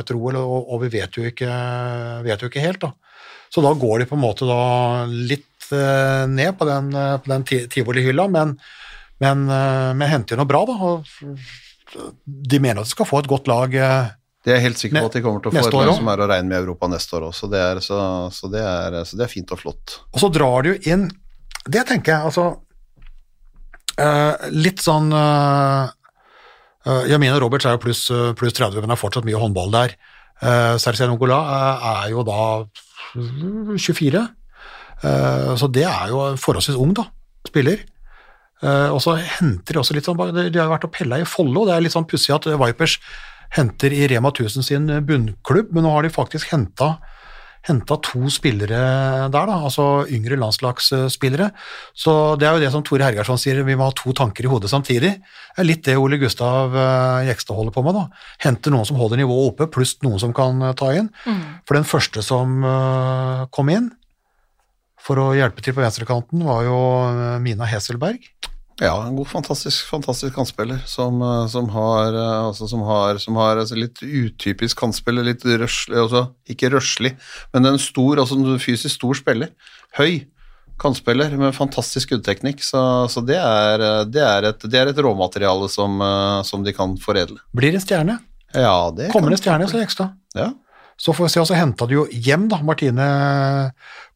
[0.00, 1.58] etter OL, og, og vi vet jo, ikke,
[2.26, 2.82] vet jo ikke helt.
[2.82, 2.90] da.
[3.52, 4.58] Så da går de på en måte da
[5.06, 6.90] litt øh, ned på den,
[7.22, 8.56] på den tivolihylla, men,
[9.22, 10.74] men, men henter noe bra, da.
[10.90, 11.06] Og
[12.26, 13.78] de mener at de skal få et godt lag.
[14.42, 16.08] Det er jeg helt sikker på at de kommer til å få et lag som
[16.10, 17.98] er å regne med Europa neste år er, så,
[18.34, 18.62] så, det
[19.06, 19.98] så det er fint og flott.
[20.10, 21.06] Og så drar jo inn
[21.62, 22.48] Det tenker jeg, altså
[24.02, 25.86] uh, Litt sånn uh,
[27.06, 29.94] Jamina Roberts er jo pluss plus 30, men det er fortsatt mye håndball der.
[30.42, 32.40] Uh, Sergej Nongola eh, er jo da
[33.14, 34.22] 24,
[35.02, 37.06] eh, så det er jo forholdsvis ung, da,
[37.46, 37.84] spiller.
[38.62, 41.26] Eh, og så henter de også litt sånn De har jo vært og pella i
[41.28, 42.98] Follo, det er litt sånn pussig at Vipers
[43.56, 46.96] henter i Rema 1000 sin bunnklubb, men nå har de faktisk henta
[47.62, 48.78] henta to spillere
[49.30, 51.50] der, da, altså yngre landslagsspillere.
[51.94, 54.50] Så det er jo det som Tore Hergersson sier, vi må ha to tanker i
[54.50, 55.12] hodet samtidig.
[55.22, 57.96] Det er litt det Ole Gustav Gjekstad Jekstad holder på med.
[57.96, 58.24] da.
[58.42, 61.10] Hente noen som holder nivået oppe, pluss noen som kan eh, ta inn.
[61.68, 63.92] For den første som eh, kom inn
[65.02, 66.78] for å hjelpe til på venstrekanten, var jo
[67.12, 68.26] eh, Mina Heselberg.
[68.80, 73.36] Ja, en god, fantastisk, fantastisk kantspiller som, eh, som har, eh, altså, som har, som
[73.36, 77.12] har altså, litt utypisk kantspiller, litt røslig, altså, ikke røslig,
[77.52, 79.52] men en stor, altså en fysisk stor spiller.
[79.98, 80.24] Høy
[80.80, 85.04] kantspiller med fantastisk skuddteknikk, så, så det, er, eh, det, er et, det er et
[85.04, 86.00] råmateriale som,
[86.48, 87.38] som de kan foredle.
[87.52, 88.18] Blir en stjerne.
[88.52, 90.16] Ja, det Kommer en stjerne, sa Jekstad.
[90.36, 90.50] Ja.
[91.02, 93.04] Så får vi se, og så henta du jo hjem da, Martine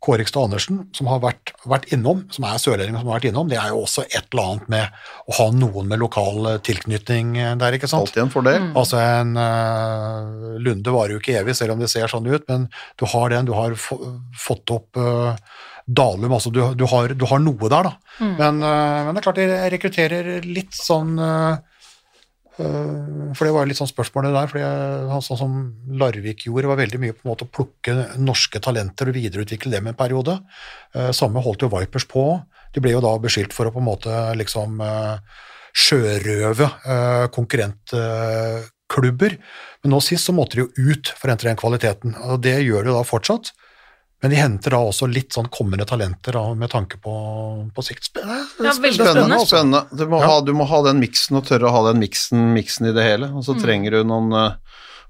[0.06, 3.48] Kårikstad Andersen, som har vært, vært innom, som er sørlending som har vært innom.
[3.50, 7.34] Det er jo også et eller annet med å ha noen med lokal eh, tilknytning
[7.42, 8.06] eh, der, ikke sant.
[8.06, 8.70] Alltid en fordel.
[8.78, 12.68] Altså en uh, Lunde varer jo ikke evig, selv om det ser sånn ut, men
[13.00, 15.34] du har den, du har fått opp uh,
[15.86, 18.14] Dalum, altså du, du, har, du har noe der, da.
[18.22, 21.75] Men, uh, men det er klart de rekrutterer litt sånn Eh,
[22.56, 25.56] For det var litt sånn spørsmålet der, for sånn som
[26.00, 29.90] Larvik gjorde, var veldig mye på en måte å plukke norske talenter og videreutvikle dem
[29.90, 30.38] en periode.
[30.96, 32.24] Eh, Samme holdt jo Vipers på.
[32.72, 35.42] De ble jo da beskyldt for å på en måte liksom eh,
[35.76, 39.36] sjørøve eh, konkurrentklubber.
[39.84, 42.56] Men nå sist så måtte de jo ut for å hente den kvaliteten, og det
[42.64, 43.52] gjør de da fortsatt.
[44.22, 47.12] Men de henter da også litt sånn kommende talenter da, med tanke på,
[47.76, 48.08] på sikt.
[48.08, 48.46] Spennende.
[48.64, 49.04] Ja, Spennende.
[49.12, 49.40] spennende.
[49.44, 49.82] spennende.
[49.92, 50.26] Du, må Ja.
[50.30, 53.04] ha, du må ha den miksen og tørre å ha den miksen, miksen i det
[53.04, 53.28] hele.
[53.36, 53.62] Og så Mm.
[53.62, 54.54] trenger du noen eh,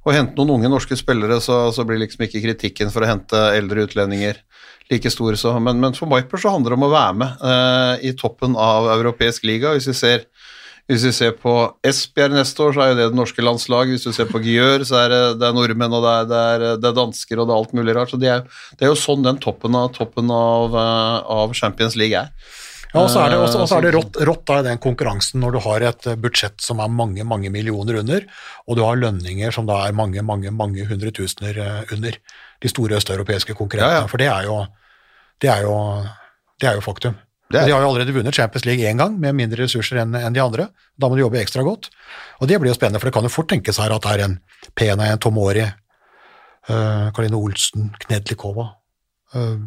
[0.07, 3.35] Å hente noen unge norske spillere, så, så blir liksom ikke kritikken for å hente
[3.59, 4.37] eldre utlendinger
[4.89, 5.35] like stor.
[5.35, 8.55] Så, men, men for Viper så handler det om å være med eh, i toppen
[8.55, 9.73] av europeisk liga.
[9.75, 10.23] Hvis vi ser
[10.87, 11.53] hvis vi ser på
[11.87, 13.97] Esbjerg neste år, så er jo det det norske landslaget.
[13.97, 16.43] Hvis du ser på Gjør, så er det, det er nordmenn, og det er, det,
[16.53, 18.12] er, det er dansker, og det er alt mulig rart.
[18.12, 18.47] Så det er,
[18.78, 22.30] det er jo sånn den toppen av, toppen av, eh, av Champions League er.
[22.93, 24.80] Ja, og så er det, også, også er det Eh, rått, rått da, i den
[24.80, 28.24] konkurransen når du har et budsjett som er mange mange millioner under,
[28.66, 32.16] og du har lønninger som da er mange mange, mange hundretusener eh, under
[32.62, 33.99] de store østeuropeiske konkurrentene.
[33.99, 34.11] Ja, ja.
[34.11, 34.62] For det er jo,
[35.43, 35.76] det er jo,
[36.62, 37.18] det er jo faktum.
[37.51, 40.42] Det De har jo allerede vunnet Champions League én gang, med mindre ressurser enn de
[40.42, 40.68] andre.
[40.99, 41.90] Da må de jobbe ekstra godt.
[42.40, 44.24] Og det blir jo spennende, for det kan jo fort tenkes her at det er
[44.24, 44.38] en
[44.74, 48.72] Pena, en Tomori, uh, Karoline Olsen, Knedlikova
[49.36, 49.62] uh,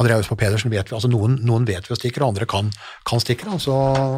[0.00, 2.70] Andreas på Pedersen vet vi, altså noen, noen vet vi å stikker, og andre kan,
[3.08, 3.46] kan stikke.
[3.60, 3.74] Så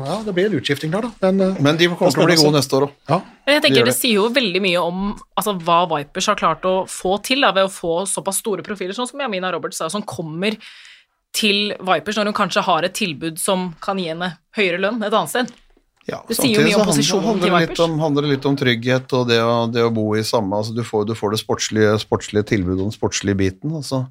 [0.06, 1.10] ja, det blir en utskifting der, da.
[1.26, 2.94] Men, eh, Men de kommer til å bli gode neste år òg.
[3.10, 3.20] ja.
[3.50, 3.98] Jeg tenker de det, det.
[3.98, 5.00] sier jo veldig mye om
[5.36, 8.96] altså, hva Vipers har klart å få til da, ved å få såpass store profiler,
[8.96, 10.56] sånn som Jamina Roberts, da, som kommer
[11.35, 15.12] til Vipers når hun kanskje har et tilbud som kan gi henne høyere lønn et
[15.12, 15.53] annet sted.
[16.05, 17.80] Ja, Det sier jo mye om posisjonen til Vipers.
[17.80, 20.74] om, handler det litt om trygghet og det å, det å bo i samme altså
[20.76, 23.72] du, får, du får det sportslige, sportslige tilbudet og den sportslige biten.
[23.72, 24.05] Og så,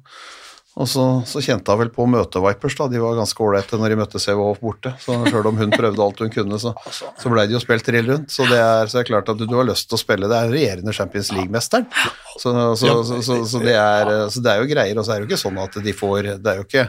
[0.74, 3.98] og så, så kjente hun vel på møtevipers, da, De var ganske ålreite når de
[4.00, 4.90] møtte CVH borte.
[5.04, 8.10] så Sjøl om hun prøvde alt hun kunne, så, så blei det jo spilt trill
[8.10, 8.34] rundt.
[8.34, 10.30] Så det er, så er klart at du, du har lyst til å spille.
[10.30, 11.86] Det er regjerende Champions League-mesteren.
[12.34, 14.98] Så, så, så, så, så, det er, så det er jo greier.
[14.98, 16.88] Og så er det jo ikke sånn at de får Det er jo ikke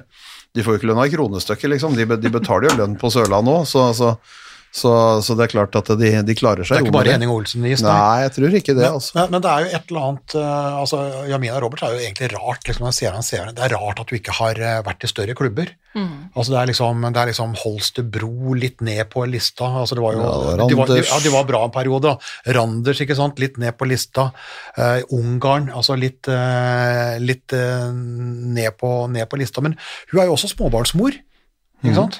[0.55, 1.95] de får jo ikke lønn av kronestykket, liksom.
[1.97, 4.13] De, de betaler jo lønn på Sørlandet òg, så, så,
[4.75, 4.91] så,
[5.23, 6.81] så det er klart at de, de klarer Det seg.
[6.81, 7.13] er ikke bare.
[7.15, 7.93] Henning Olsen i is, nei.
[7.95, 9.13] Nei, jeg tror ikke det, altså.
[9.15, 10.99] men, men det er jo et eller annet eh, altså
[11.31, 12.65] Jamina Roberts er jo egentlig rart.
[12.67, 15.07] liksom når jeg ser han ser Det er rart at du ikke har eh, vært
[15.07, 15.71] i større klubber.
[15.95, 19.69] Altså Det er liksom, det er liksom Holstebro litt ned på lista.
[19.85, 22.11] altså det var jo, Ja, de, var, de, ja, de var bra en periode.
[22.11, 22.51] da.
[22.59, 24.27] Randers, ikke sant, litt ned på lista.
[24.75, 29.63] Uh, Ungarn, altså litt, uh, litt uh, ned, på, ned på lista.
[29.63, 29.79] Men
[30.11, 31.15] hun er jo også småbarnsmor,
[31.79, 32.19] ikke sant?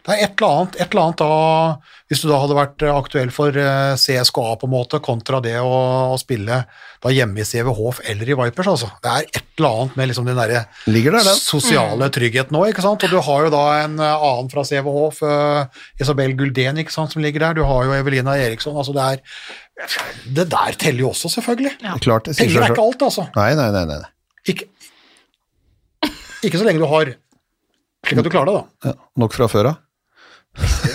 [0.00, 2.92] Det er et eller annet, et eller annet da, hvis du da hadde vært eh,
[2.96, 5.74] aktuell for eh, CSKA på en måte, kontra det å,
[6.14, 6.62] å spille
[7.00, 8.88] da hjemme i CVHF eller i Vipers, altså.
[9.04, 11.36] Det er et eller annet med liksom den derre der, den.
[11.36, 13.04] sosiale tryggheten nå, ikke sant?
[13.04, 17.12] Og du har jo da en eh, annen fra CVHF, uh, Isabel Guldén, ikke sant,
[17.12, 17.60] som ligger der.
[17.60, 19.24] Du har jo Evelina Eriksson, altså det er
[20.24, 21.76] Det der teller jo også, selvfølgelig.
[21.84, 21.96] Ja.
[22.00, 23.28] Klart, det Penger er ikke alt, altså.
[23.36, 23.84] Nei, nei, nei.
[23.92, 24.00] nei.
[24.48, 24.68] Ikke,
[26.40, 27.12] ikke så lenge du har
[28.00, 28.90] Slik at du klarer det, da.
[28.90, 29.80] Ja, nok fra før av.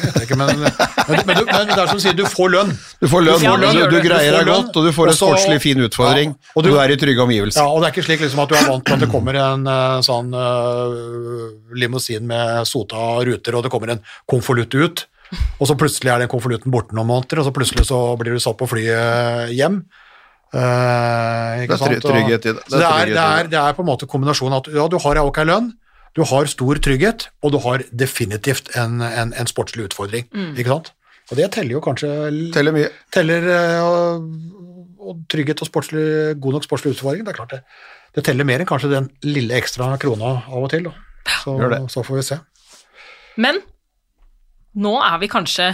[0.03, 2.71] vet jeg ikke, men, men, men, men det er som du sier, du får lønn.
[3.01, 5.81] Du får lønn, Ja, du, du greier deg godt, og du får en sportslig fin
[5.85, 7.61] utfordring, Ja, og og du- du er i trygge omgivelser.
[7.61, 9.35] Ja, og det er ikke slik liksom at du er vant til at det kommer
[9.39, 15.05] en eh, sånn uh, limousin med sota ruter, og det kommer en konvolutt ut,
[15.59, 18.39] og så plutselig er den konvolutten borte noen måneder, og så plutselig så blir du
[18.43, 19.81] satt på flyet hjem.
[20.55, 22.61] Uh, Det er trygghet i det.
[22.69, 25.39] Det er det er, det, er, på en måte kombinasjonen at ja, du har ok
[25.49, 25.71] lønn,
[26.15, 30.27] du har stor trygghet, og du har definitivt en, en, en sportslig utfordring.
[30.55, 30.93] Ikke sant?
[31.31, 32.09] Og det teller jo kanskje
[32.53, 32.89] Teller mye.
[33.11, 34.27] teller eh, og,
[35.01, 36.05] og trygghet og sportslig,
[36.39, 37.61] god nok sportslig utfordring, Det er klart det.
[38.15, 40.85] Det teller mer enn kanskje den lille ekstra krona av og til.
[40.87, 40.93] Da.
[41.41, 41.79] Så, Gjør det.
[41.91, 42.37] så får vi se.
[43.41, 43.59] Men
[44.79, 45.71] nå er vi kanskje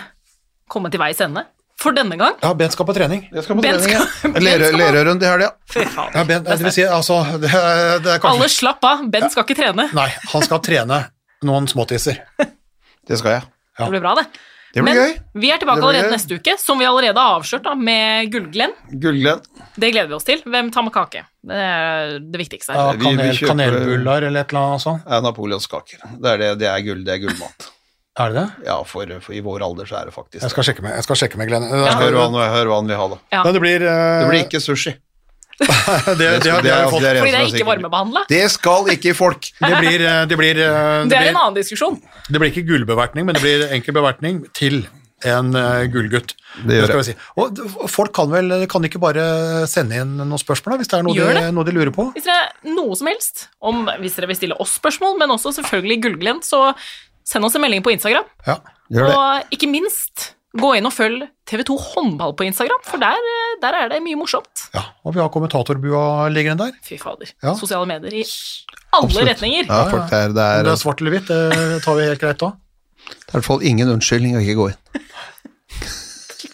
[0.71, 1.43] kommet til veis ende.
[1.82, 2.36] For denne gang.
[2.43, 3.23] Ja, Bent skal på trening.
[3.41, 4.03] Skal på trening, ja.
[4.27, 5.49] Ben Lerø- skal på- Lerøyrund i helga.
[5.73, 6.13] Fy faen.
[6.13, 7.49] Ja, ben, det vil si, altså, det,
[8.05, 9.88] det er kanskje Alle slapp av, Ben skal ikke trene.
[9.97, 11.01] Nei, han skal trene
[11.47, 12.21] noen småtisser.
[13.09, 13.45] Det skal jeg.
[13.79, 13.86] Ja.
[13.88, 14.27] Det blir bra, det.
[14.71, 15.15] Det blir Men gøy.
[15.41, 16.13] vi er tilbake allerede gøy.
[16.13, 18.71] neste uke, som vi allerede har avslørt da, med Gullglenn.
[19.03, 19.41] Gullglenn.
[19.75, 20.39] Det gleder vi oss til.
[20.45, 21.23] Hvem tar med kake?
[21.49, 22.77] Det er det viktigste.
[22.77, 25.03] Ja, kanel, kanelbuller eller et eller annet sånt.
[25.09, 26.05] Ja, Napoleonskaker.
[26.21, 27.67] Det er, det, det er gull, det er gullmat.
[28.20, 28.66] Er det det?
[28.68, 31.05] Ja, for, for i vår alder så er det faktisk Jeg skal sjekke med, jeg
[31.07, 31.64] skal sjekke med Glenn.
[31.72, 33.20] Hør hva, han- hør hva han vil ha, da.
[33.32, 33.43] Ja.
[33.45, 34.01] Men det blir, uh...
[34.20, 34.93] Det blir ikke sushi.
[35.62, 38.26] det, det, det, Det, har- det har er Fordi det er ikke varmebehandla.
[38.28, 39.51] Det skal ikke folk.
[39.62, 42.01] Det blir, eh, det blir, eh, Det det er en annen diskusjon.
[42.28, 44.84] det blir ikke gullbevertning, men det blir enkel bevertning til
[45.24, 46.34] en uh, gullgutt.
[46.66, 47.03] Det gjør det.
[47.12, 47.14] si.
[47.38, 47.59] Og
[47.93, 51.14] folk kan vel kan ikke bare sende inn noen spørsmål da, hvis det er noe,
[51.16, 52.07] de, noe de lurer på?
[52.16, 55.99] Hvis dere noe som helst, om, hvis dere vil stille oss spørsmål, men også selvfølgelig
[56.07, 56.72] Gullglent, så
[57.28, 58.28] send oss en melding på Instagram.
[58.47, 58.57] Ja.
[58.91, 59.15] Gjør det.
[59.17, 63.15] Og ikke minst, gå inn og følg TV2 Håndball på Instagram, for der,
[63.63, 64.65] der er det mye morsomt.
[64.76, 64.84] ja.
[65.05, 66.76] Og vi har kommentatorbua liggende der.
[66.86, 67.32] Fy fader.
[67.43, 67.55] Ja.
[67.57, 68.26] Sosiale medier i
[68.91, 69.30] alle Absolutt.
[69.32, 69.65] retninger.
[69.72, 71.95] Ja, folk, det er, det er, Om det det er svart eller hvitt, det tar
[71.97, 72.51] vi helt greit da.
[72.51, 75.01] er i hvert fall ingen unnskyldning å ikke gå inn.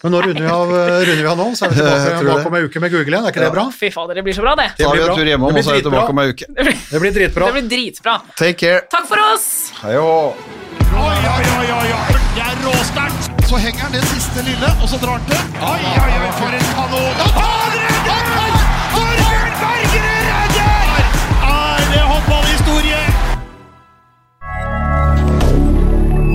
[0.03, 2.45] Men nå runder vi av, eh, runder vi av nå, så er vi tilbake bak
[2.45, 3.25] om ei uke med Google igjen.
[3.25, 3.63] Er ikke det bra?
[3.73, 4.67] Fy fader, det blir så bra, det.
[4.77, 5.15] Det blir bra.
[5.17, 6.23] tur hjemom, Det og så vi blir tilbake dritbra.
[6.23, 6.45] om uke.
[6.57, 7.45] Det blir, Det blir dritbra.
[7.49, 8.15] det blir dritbra.
[8.37, 8.81] Take care.
[8.93, 9.47] Takk for oss!
[9.81, 11.13] Hei oi, oi,
[11.57, 11.89] oi, oi.
[12.37, 13.23] Det er råsterkt.
[13.49, 15.41] Så henger han det siste lille, og så drar han til.
[15.65, 17.15] Oi, oi, oi, for en kanon.
[17.37, 18.53] Han redder!
[18.93, 21.01] Torbjørn Bergerud redder!
[21.47, 23.01] Er det håndballhistorie?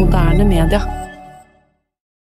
[0.01, 1.02] Moderne media.